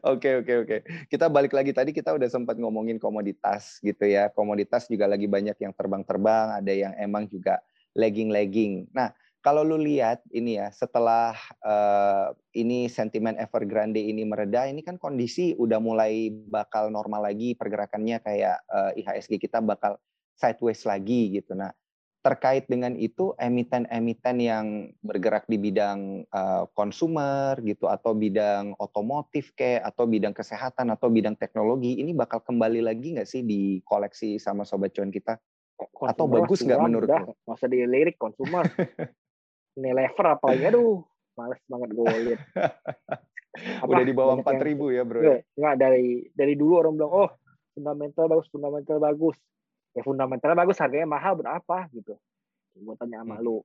Oke 0.00 0.40
oke 0.40 0.52
oke. 0.64 0.76
Kita 1.12 1.28
balik 1.28 1.52
lagi 1.52 1.76
tadi 1.76 1.92
kita 1.92 2.16
udah 2.16 2.24
sempat 2.24 2.56
ngomongin 2.56 2.96
komoditas 2.96 3.76
gitu 3.84 4.08
ya. 4.08 4.32
Komoditas 4.32 4.88
juga 4.88 5.04
lagi 5.04 5.28
banyak 5.28 5.60
yang 5.60 5.76
terbang-terbang, 5.76 6.56
ada 6.56 6.72
yang 6.72 6.96
emang 6.96 7.28
juga 7.28 7.60
lagging-lagging. 7.92 8.88
Nah, 8.96 9.12
kalau 9.42 9.66
lu 9.66 9.74
lihat 9.82 10.22
ini 10.30 10.56
ya, 10.56 10.70
setelah 10.70 11.34
eh, 11.60 12.26
ini 12.54 12.86
sentimen 12.86 13.34
Evergrande 13.34 13.98
ini 13.98 14.22
mereda, 14.22 14.70
ini 14.70 14.86
kan 14.86 14.96
kondisi 15.02 15.52
udah 15.58 15.82
mulai 15.82 16.30
bakal 16.30 16.94
normal 16.94 17.26
lagi 17.26 17.58
pergerakannya 17.58 18.22
kayak 18.22 18.62
eh, 18.70 19.02
IHSG 19.02 19.42
kita 19.42 19.58
bakal 19.58 19.98
sideways 20.38 20.86
lagi 20.86 21.34
gitu. 21.34 21.58
Nah, 21.58 21.74
terkait 22.22 22.70
dengan 22.70 22.94
itu 22.94 23.34
emiten-emiten 23.34 24.36
yang 24.38 24.66
bergerak 25.02 25.42
di 25.50 25.58
bidang 25.58 26.22
konsumer 26.70 27.58
gitu 27.66 27.90
atau 27.90 28.14
bidang 28.14 28.78
otomotif 28.78 29.50
kayak 29.58 29.82
atau 29.90 30.06
bidang 30.06 30.30
kesehatan 30.30 30.94
atau 30.94 31.10
bidang 31.10 31.34
teknologi 31.34 31.98
ini 31.98 32.14
bakal 32.14 32.38
kembali 32.38 32.78
lagi 32.78 33.18
nggak 33.18 33.26
sih 33.26 33.42
di 33.42 33.82
koleksi 33.82 34.38
sama 34.38 34.62
sobat 34.62 34.94
cuan 34.94 35.10
kita? 35.10 35.42
Ko- 35.74 35.90
Atau 36.06 36.30
consumer 36.30 36.46
bagus 36.46 36.58
nggak 36.62 36.80
menurut 36.86 37.08
udah, 37.10 37.20
lo? 37.26 37.34
usah 37.42 37.66
dilirik 37.66 38.14
konsumer 38.22 38.70
ini 39.74 39.90
lever 39.90 40.26
apalagi 40.30 40.64
aduh 40.68 41.00
males 41.32 41.60
banget 41.66 41.90
gue 41.90 42.06
lihat 42.28 42.40
Apa, 43.52 43.84
Udah 43.84 44.04
di 44.08 44.16
bawah 44.16 44.40
empat 44.40 44.64
ribu 44.64 44.88
ya 44.88 45.04
bro. 45.04 45.20
Nggak, 45.20 45.40
nggak 45.60 45.74
dari 45.76 46.24
dari 46.32 46.54
dulu 46.56 46.72
orang 46.80 46.96
bilang 46.96 47.12
oh 47.12 47.30
fundamental 47.76 48.24
bagus 48.24 48.48
fundamental 48.48 48.96
bagus 48.96 49.36
ya 49.92 50.00
fundamental 50.00 50.56
bagus 50.56 50.80
harganya 50.80 51.04
mahal 51.06 51.36
berapa 51.36 51.76
gitu 51.92 52.16
gue 52.72 52.94
tanya 52.96 53.20
sama 53.20 53.36
Hmm. 53.36 53.44
lu 53.44 53.56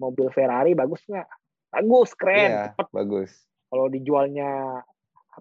mobil 0.00 0.32
Ferrari 0.32 0.72
bagus 0.72 1.04
nggak 1.04 1.28
bagus 1.70 2.10
keren 2.16 2.48
Iya, 2.48 2.64
cepet 2.72 2.88
bagus. 2.88 3.30
kalau 3.68 3.86
dijualnya 3.92 4.80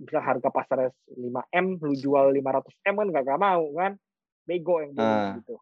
bisa 0.04 0.20
harga 0.20 0.50
pasarnya 0.52 0.92
5 1.16 1.48
m 1.48 1.80
lu 1.80 1.96
jual 1.96 2.28
500 2.36 2.76
m 2.84 2.96
kan 3.00 3.24
gak, 3.24 3.40
mau 3.40 3.64
kan 3.72 3.96
bego 4.44 4.84
yang 4.84 4.92
beli 4.92 5.00
Ah. 5.00 5.32
gitu 5.40 5.56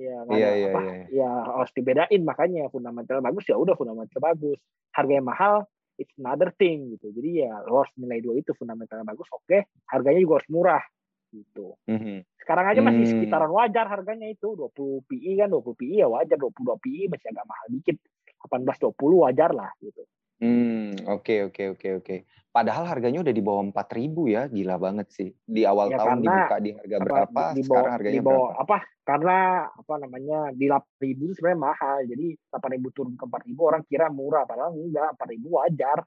ya 0.00 0.16
Iya, 0.24 0.48
ada 0.48 0.56
iya, 0.56 0.68
apa? 0.72 0.80
iya. 0.80 1.04
ya 1.12 1.30
harus 1.44 1.70
dibedain 1.76 2.22
makanya 2.24 2.72
fundamental 2.72 3.20
bagus 3.20 3.44
ya 3.44 3.54
udah 3.54 3.76
fundamental 3.76 4.18
bagus. 4.18 4.56
Harganya 4.96 5.24
mahal 5.28 5.54
it's 6.00 6.16
another 6.16 6.48
thing 6.56 6.96
gitu. 6.96 7.12
Jadi 7.12 7.44
ya 7.44 7.60
lo 7.68 7.84
harus 7.84 7.92
nilai 8.00 8.24
dua 8.24 8.40
itu 8.40 8.56
fundamental 8.56 9.04
bagus 9.04 9.28
oke. 9.30 9.68
Harganya 9.86 10.18
juga 10.18 10.40
harus 10.40 10.48
murah 10.48 10.84
gitu. 11.30 11.78
Mhm. 11.86 12.26
sekarang 12.42 12.66
aja 12.66 12.80
masih 12.82 13.04
Hmm. 13.06 13.12
sekitaran 13.14 13.52
wajar 13.54 13.86
harganya 13.86 14.26
itu 14.26 14.58
20 14.58 15.06
PI 15.06 15.38
kan? 15.38 15.48
20 15.54 15.78
PI 15.78 16.02
ya 16.02 16.10
wajar 16.10 16.34
22 16.34 16.74
PI 16.82 17.06
masih 17.06 17.30
agak 17.30 17.46
mahal 17.46 17.66
dikit. 17.70 17.96
18 18.42 18.76
20 18.80 19.22
wajar 19.22 19.50
lah 19.54 19.70
gitu 19.78 20.02
Hmm, 20.40 20.96
oke 21.14 21.32
oke 21.48 21.62
oke 21.76 21.88
oke. 22.00 22.14
Padahal 22.54 22.84
harganya 22.90 23.18
udah 23.24 23.34
di 23.38 23.42
bawah 23.46 23.62
empat 23.68 23.86
ribu 23.98 24.20
ya, 24.34 24.40
gila 24.56 24.74
banget 24.84 25.06
sih. 25.16 25.28
Di 25.54 25.60
awal 25.72 25.88
Ya, 25.90 25.96
tahun 25.98 26.18
karena 26.20 26.24
dibuka 26.24 26.54
di 26.64 26.70
harga 26.78 26.98
apa, 27.00 27.16
berapa, 27.16 27.40
di, 27.40 27.44
di 27.56 27.62
bawah, 27.64 27.88
sekarang 27.88 27.92
harganya 27.96 28.20
di 28.20 28.20
bawah 28.20 28.52
berapa? 28.52 28.54
apa 28.60 28.84
karena 29.00 29.64
apa 29.72 29.94
namanya 29.96 30.52
di 30.52 30.68
8.000 30.68 31.24
itu 31.24 31.34
sebenarnya 31.40 31.62
mahal 31.72 31.96
jadi 32.04 32.26
8.000 32.36 32.88
turun 32.92 33.16
ke 33.16 33.24
4.000 33.24 33.60
orang 33.72 33.82
kira 33.88 34.06
murah 34.12 34.44
padahal 34.44 34.76
enggak 34.76 35.16
4.000 35.16 35.48
wajar 35.56 35.98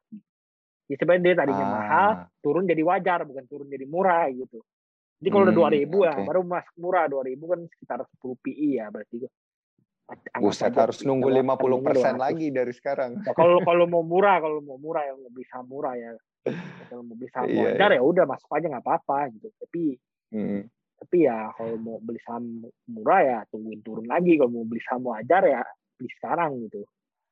ya 0.91 0.95
sebenarnya 0.99 1.23
dia 1.25 1.35
tadinya 1.41 1.67
mahal 1.79 2.09
Ah, 2.11 2.31
turun 2.43 2.65
jadi 2.69 2.83
wajar 2.85 3.19
bukan 3.29 3.45
turun 3.51 3.67
jadi 3.71 3.85
murah 3.87 4.27
gitu 4.33 4.59
jadi 5.21 5.29
kalau 5.33 5.43
udah 5.49 5.55
Hmm, 5.55 5.79
2.000 5.79 5.97
ya 6.07 6.15
oke. 6.15 6.23
baru 6.23 6.41
masuk 6.45 6.75
murah 6.81 7.05
2.000 7.11 7.45
kan 7.51 7.61
sekitar 7.69 7.99
10 8.07 8.37
PI 8.43 8.69
ya 8.81 8.87
berarti 8.93 9.17
buset 10.37 10.69
aja 10.69 10.89
harus 10.89 10.99
nunggu 11.07 11.31
harganya 11.31 11.55
50% 11.55 12.19
200. 12.19 12.25
lagi 12.25 12.47
dari 12.51 12.73
sekarang. 12.75 13.11
Ya, 13.23 13.31
kalau 13.33 13.63
kalau 13.63 13.85
mau 13.87 14.03
murah, 14.03 14.37
kalau 14.43 14.59
mau 14.59 14.75
murah 14.77 15.03
yang 15.07 15.17
saham 15.47 15.67
murah 15.71 15.95
ya. 15.95 16.11
Kalau 16.91 17.07
mau 17.07 17.15
beli 17.15 17.29
saham 17.31 17.47
Iya, 17.47 17.63
wajar 17.71 17.89
ya 17.95 18.01
udah 18.03 18.25
masuk 18.27 18.49
aja 18.51 18.65
nggak 18.67 18.83
apa-apa 18.83 19.31
gitu. 19.31 19.47
Tapi 19.63 19.83
Hmm. 20.33 20.65
tapi 20.97 21.29
ya 21.29 21.53
kalau 21.53 21.75
mau 21.77 21.97
beli 22.01 22.19
saham 22.25 22.67
murah 22.89 23.21
ya 23.21 23.37
tungguin 23.47 23.79
turun 23.85 24.05
lagi. 24.09 24.35
Kalau 24.35 24.51
mau 24.51 24.65
beli 24.67 24.81
saham 24.83 25.07
wajar 25.07 25.43
ya 25.47 25.61
beli 25.95 26.09
sekarang 26.19 26.51
gitu. 26.67 26.83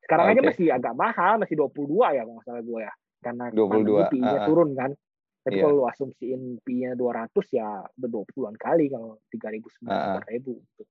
Sekarang 0.02 0.24
aja 0.32 0.40
Oke. 0.42 0.48
masih 0.50 0.66
agak 0.72 0.94
mahal, 0.96 1.32
masih 1.38 1.54
22 1.54 2.10
ya 2.16 2.22
kalau 2.24 2.34
nggak 2.40 2.46
salah 2.48 2.62
gue 2.64 2.80
ya. 2.82 2.92
Karena 3.22 3.44
22, 3.54 4.10
PI-nya 4.10 4.34
ah, 4.34 4.42
ah. 4.42 4.46
turun 4.50 4.70
kan. 4.74 4.90
Tapi 5.42 5.54
Iya. 5.58 5.62
kalau 5.62 5.74
lu 5.78 5.84
asumsiin 5.86 6.42
PI-nya 6.62 6.90
200 6.98 7.46
ya 7.54 7.68
udah 7.86 8.08
20-an 8.10 8.54
kali 8.58 8.86
kalau 8.90 9.18
3.000 9.30 9.86
Ah, 9.86 10.18
ah. 10.18 10.22
4.000 10.22 10.58
gitu. 10.58 10.82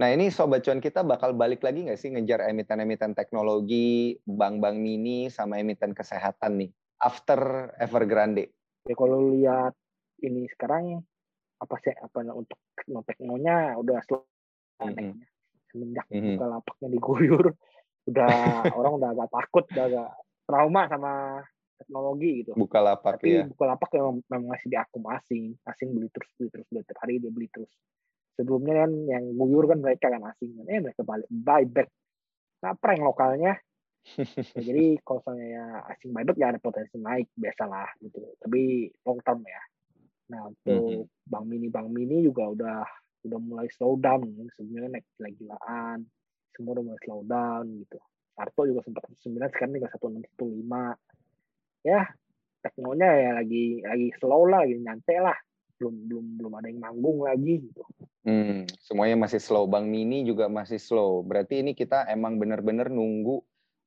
Nah 0.00 0.08
ini 0.16 0.32
sobat 0.32 0.64
cuan 0.64 0.80
kita 0.80 1.04
bakal 1.04 1.36
balik 1.36 1.60
lagi 1.60 1.84
nggak 1.84 2.00
sih 2.00 2.08
ngejar 2.08 2.40
emiten-emiten 2.48 3.12
teknologi, 3.12 4.16
bank-bank 4.24 4.80
mini, 4.80 5.28
sama 5.28 5.60
emiten 5.60 5.92
kesehatan 5.92 6.56
nih 6.56 6.72
after 7.04 7.68
Evergrande? 7.76 8.48
Ya 8.88 8.96
kalau 8.96 9.36
lihat 9.36 9.76
ini 10.24 10.48
sekarang 10.56 11.04
apa 11.60 11.76
sih 11.84 11.92
apa 11.92 12.24
untuk 12.32 12.56
tekno 12.72 13.04
teknonya 13.04 13.76
udah 13.76 14.00
slow 14.08 14.24
Mhm. 14.80 14.96
naiknya 14.96 15.26
semenjak 15.68 16.06
Mhm. 16.08 16.40
buka 16.40 16.44
lapaknya 16.48 16.88
diguyur 16.96 17.46
udah 18.08 18.32
orang 18.72 18.92
udah 18.96 19.08
agak 19.12 19.28
takut 19.28 19.64
udah 19.68 19.84
agak 19.84 20.10
trauma 20.48 20.82
sama 20.88 21.12
teknologi 21.76 22.30
gitu 22.40 22.56
Buka 22.56 22.80
lapak 22.80 23.20
tapi 23.20 23.36
ya. 23.36 23.44
Bukalapak 23.52 23.88
memang, 23.92 24.16
memang 24.32 24.46
masih 24.56 24.68
di 24.72 24.76
akun 24.80 25.04
asing 25.12 25.88
beli 25.92 26.08
terus 26.08 26.32
beli 26.40 26.48
terus 26.48 26.66
beli 26.72 26.80
hari 26.88 27.20
dia 27.20 27.28
beli 27.28 27.52
terus 27.52 27.68
sebelumnya 28.38 28.86
kan 28.86 28.92
yang 29.08 29.24
guyur 29.34 29.64
kan 29.70 29.78
mereka 29.82 30.06
kan 30.10 30.22
asing 30.30 30.54
kan. 30.60 30.66
Eh 30.68 30.80
mereka 30.82 31.02
balik 31.06 31.28
buy 31.30 31.64
back 31.66 31.88
nah 32.60 32.76
prank 32.76 33.00
lokalnya. 33.00 33.56
Ya, 34.56 34.64
jadi 34.64 34.96
kalau 35.04 35.20
misalnya 35.20 35.46
ya 35.52 35.64
asing 35.92 36.10
buy 36.16 36.24
back 36.24 36.38
ya 36.40 36.46
ada 36.52 36.60
potensi 36.60 36.96
naik 36.96 37.28
biasalah 37.36 37.88
gitu. 38.00 38.20
Tapi 38.40 38.88
long 39.04 39.20
term 39.20 39.44
ya. 39.44 39.62
Nah 40.32 40.40
untuk 40.48 41.08
bank 41.28 41.44
mini 41.44 41.68
bank 41.68 41.88
mini 41.92 42.24
juga 42.24 42.48
udah 42.48 42.80
udah 43.28 43.38
mulai 43.38 43.68
slow 43.76 44.00
down. 44.00 44.24
Sebelumnya 44.56 44.88
kan 44.88 44.92
naik 44.96 45.06
gila-gilaan 45.20 45.98
semua 46.56 46.76
udah 46.76 46.84
mulai 46.92 47.00
slow 47.04 47.22
down 47.28 47.64
gitu. 47.84 47.98
Sarto 48.40 48.62
juga 48.64 48.80
sempat 48.84 49.04
9 49.04 49.36
sekarang 49.52 49.72
tinggal 49.76 49.92
1615 49.92 51.84
ya 51.84 52.00
teknonya 52.60 53.08
ya 53.08 53.30
lagi 53.40 53.80
lagi 53.84 54.08
slow 54.20 54.44
lah 54.48 54.64
lagi 54.64 54.76
nyantai 54.80 55.16
lah 55.20 55.36
belum 55.80 55.94
belum 56.06 56.26
belum 56.36 56.52
ada 56.60 56.66
yang 56.68 56.80
manggung 56.84 57.24
lagi 57.24 57.64
gitu 57.64 57.82
Hmm, 58.20 58.68
semuanya 58.84 59.16
masih 59.16 59.40
slow. 59.40 59.64
Bang 59.64 59.88
Mini 59.88 60.28
juga 60.28 60.44
masih 60.44 60.76
slow. 60.76 61.24
Berarti 61.24 61.64
ini 61.64 61.72
kita 61.72 62.04
emang 62.04 62.36
bener-bener 62.36 62.92
nunggu 62.92 63.40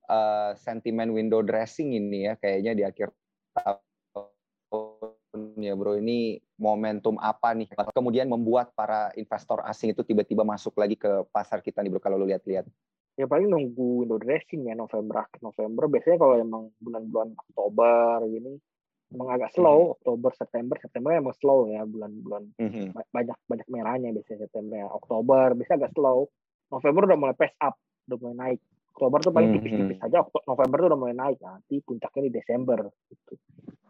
uh, 0.10 0.58
sentimen 0.58 1.14
window 1.14 1.46
dressing 1.46 1.94
ini 1.94 2.26
ya, 2.26 2.34
kayaknya 2.42 2.74
di 2.74 2.82
akhir 2.82 3.14
tahun 3.54 5.54
ya 5.62 5.78
bro. 5.78 6.02
Ini 6.02 6.42
momentum 6.58 7.22
apa 7.22 7.54
nih? 7.54 7.70
Kemudian 7.94 8.26
membuat 8.26 8.74
para 8.74 9.14
investor 9.14 9.62
asing 9.70 9.94
itu 9.94 10.02
tiba-tiba 10.02 10.42
masuk 10.42 10.82
lagi 10.82 10.98
ke 10.98 11.30
pasar 11.30 11.62
kita 11.62 11.86
nih 11.86 11.94
bro, 11.94 12.02
kalau 12.02 12.18
lu 12.18 12.26
lihat-lihat. 12.26 12.66
ya 13.14 13.30
paling 13.30 13.46
nunggu 13.46 14.02
window 14.02 14.18
dressing 14.18 14.66
ya 14.66 14.74
November 14.74 15.30
November 15.38 15.86
biasanya 15.86 16.18
kalau 16.18 16.34
emang 16.34 16.74
bulan-bulan 16.82 17.38
Oktober 17.38 18.26
gini 18.26 18.58
emang 19.14 19.30
agak 19.30 19.54
slow 19.54 19.94
Oktober 19.96 20.32
September. 20.34 20.76
September 20.76 21.10
emang 21.14 21.36
slow 21.38 21.70
ya 21.70 21.86
bulan-bulan. 21.86 22.44
Mhm. 22.58 22.92
ba- 22.92 23.10
banyak 23.12 23.38
banyak 23.46 23.68
merahnya 23.70 24.10
biasanya 24.12 24.40
September 24.44 24.76
ya. 24.76 24.88
Oktober 24.90 25.54
biasanya 25.54 25.78
agak 25.80 25.94
slow. 25.94 26.28
November 26.68 27.02
udah 27.06 27.18
mulai 27.18 27.36
pace 27.36 27.58
up 27.60 27.76
udah 28.04 28.18
mulai 28.20 28.36
naik. 28.36 28.60
Oktober 28.94 29.20
tuh 29.22 29.32
paling 29.32 29.50
Mhm. 29.50 29.56
tipis-tipis 29.56 30.00
aja. 30.02 30.18
Okto- 30.22 30.46
November 30.46 30.78
tuh 30.78 30.88
udah 30.88 31.00
mulai 31.00 31.16
naik 31.16 31.38
nanti 31.40 31.76
puncaknya 31.80 32.22
di 32.24 32.32
Desember 32.32 32.80
gitu. 33.08 33.34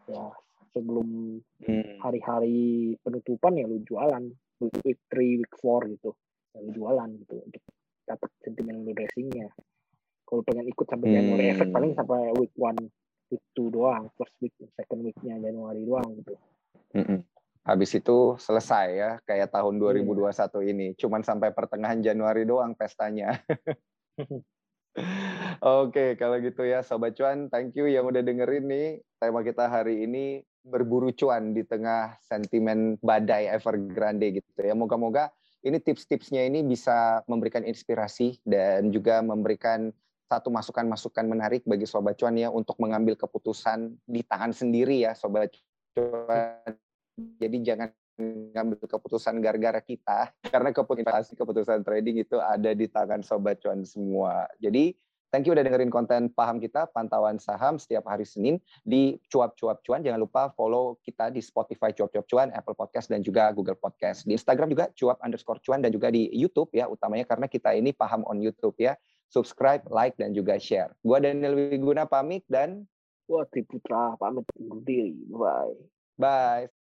Ya 0.06 0.24
sebelum 0.70 1.40
Hmm. 1.62 1.96
hari-hari 2.00 2.60
penutupan 3.00 3.56
ya 3.56 3.66
lu 3.66 3.80
jualan. 3.82 4.24
Week, 4.60 4.72
3, 5.08 5.40
week 5.40 5.54
4 5.54 5.88
gitu. 5.88 6.12
Ya 6.52 6.60
lu 6.60 6.72
jualan 6.72 7.10
gitu 7.18 7.36
untuk 7.38 7.64
dapat 8.04 8.30
sentimen 8.40 8.84
lu 8.84 8.92
racingnya 8.92 9.48
kalau 10.24 10.40
pengen 10.42 10.66
ikut 10.66 10.84
sampai 10.84 11.08
Hmm. 11.08 11.16
Januari 11.16 11.46
efek 11.50 11.68
paling 11.70 11.92
sampai 11.94 12.32
week 12.36 12.52
1 12.54 12.76
week 13.34 13.44
2 13.58 13.74
doang 13.74 14.14
first 14.14 14.38
week 14.40 14.54
second 14.78 15.02
weeknya 15.02 15.42
Januari 15.42 15.82
doang 15.82 16.08
gitu 16.22 16.38
Mm-mm. 16.94 17.26
Habis 17.64 17.96
itu 17.96 18.36
selesai 18.44 18.88
ya, 18.92 19.12
kayak 19.24 19.56
tahun 19.56 19.80
Iya. 19.80 20.04
2021 20.04 20.68
ini. 20.68 20.88
Cuman 21.00 21.24
sampai 21.24 21.56
pertengahan 21.56 22.04
Januari 22.04 22.44
doang 22.44 22.76
pestanya. 22.76 23.40
Oke, 25.64 26.20
kalau 26.20 26.38
gitu 26.44 26.68
ya 26.68 26.84
Sobat 26.84 27.16
Cuan, 27.16 27.48
thank 27.50 27.74
you 27.74 27.88
yang 27.88 28.06
udah 28.06 28.20
dengerin 28.20 28.68
nih. 28.68 28.88
Tema 29.18 29.42
kita 29.42 29.72
hari 29.72 30.04
ini 30.06 30.44
berburu 30.64 31.16
cuan 31.16 31.56
di 31.56 31.64
tengah 31.64 32.20
sentimen 32.24 33.00
badai 33.00 33.48
Evergrande 33.48 34.44
gitu 34.44 34.60
ya. 34.60 34.76
Moga-moga 34.76 35.32
ini 35.64 35.80
tips-tipsnya 35.80 36.44
ini 36.44 36.68
bisa 36.68 37.24
memberikan 37.32 37.64
inspirasi 37.64 38.44
dan 38.44 38.92
juga 38.92 39.24
memberikan 39.24 39.96
satu 40.34 40.50
masukan-masukan 40.50 41.30
menarik 41.30 41.62
bagi 41.70 41.86
Sobat 41.86 42.18
Cuan 42.18 42.34
ya 42.34 42.50
untuk 42.50 42.82
mengambil 42.82 43.14
keputusan 43.14 43.94
di 44.10 44.26
tangan 44.26 44.50
sendiri 44.50 45.06
ya 45.06 45.14
Sobat 45.14 45.54
Cuan. 45.94 46.74
Jadi 47.38 47.58
jangan 47.62 47.94
ngambil 48.54 48.86
keputusan 48.86 49.42
gara-gara 49.42 49.82
kita 49.82 50.30
karena 50.54 50.70
keputusan 50.74 51.34
keputusan 51.34 51.80
trading 51.86 52.22
itu 52.22 52.38
ada 52.38 52.74
di 52.74 52.86
tangan 52.86 53.26
sobat 53.26 53.62
cuan 53.62 53.82
semua. 53.86 54.46
Jadi 54.62 54.94
thank 55.34 55.50
you 55.50 55.54
udah 55.54 55.66
dengerin 55.66 55.90
konten 55.90 56.30
paham 56.30 56.62
kita 56.62 56.86
pantauan 56.94 57.42
saham 57.42 57.82
setiap 57.82 58.06
hari 58.06 58.22
Senin 58.26 58.62
di 58.86 59.18
cuap-cuap 59.34 59.82
cuan. 59.82 60.06
Jangan 60.06 60.22
lupa 60.22 60.54
follow 60.54 61.02
kita 61.02 61.34
di 61.34 61.42
Spotify 61.42 61.90
cuap-cuap 61.90 62.26
cuan, 62.30 62.48
Apple 62.54 62.78
Podcast 62.78 63.10
dan 63.10 63.26
juga 63.26 63.50
Google 63.50 63.78
Podcast. 63.78 64.30
Di 64.30 64.38
Instagram 64.38 64.70
juga 64.70 64.94
cuap 64.94 65.18
underscore 65.26 65.62
cuan 65.66 65.82
dan 65.82 65.90
juga 65.90 66.14
di 66.14 66.30
YouTube 66.34 66.70
ya 66.74 66.86
utamanya 66.86 67.26
karena 67.26 67.50
kita 67.50 67.74
ini 67.74 67.94
paham 67.98 68.22
on 68.30 68.38
YouTube 68.42 68.78
ya. 68.78 68.94
Subscribe, 69.34 69.82
like 69.90 70.14
dan 70.22 70.38
juga 70.38 70.62
share. 70.62 70.94
Gua 71.02 71.18
Daniel 71.18 71.58
Wiguna 71.58 72.06
pamit 72.06 72.46
dan 72.46 72.86
wah 73.26 73.50
Triputra 73.50 74.14
pamit 74.22 74.46
undur 74.62 74.86
diri 74.86 75.18
bye 75.34 75.74
bye. 76.22 76.73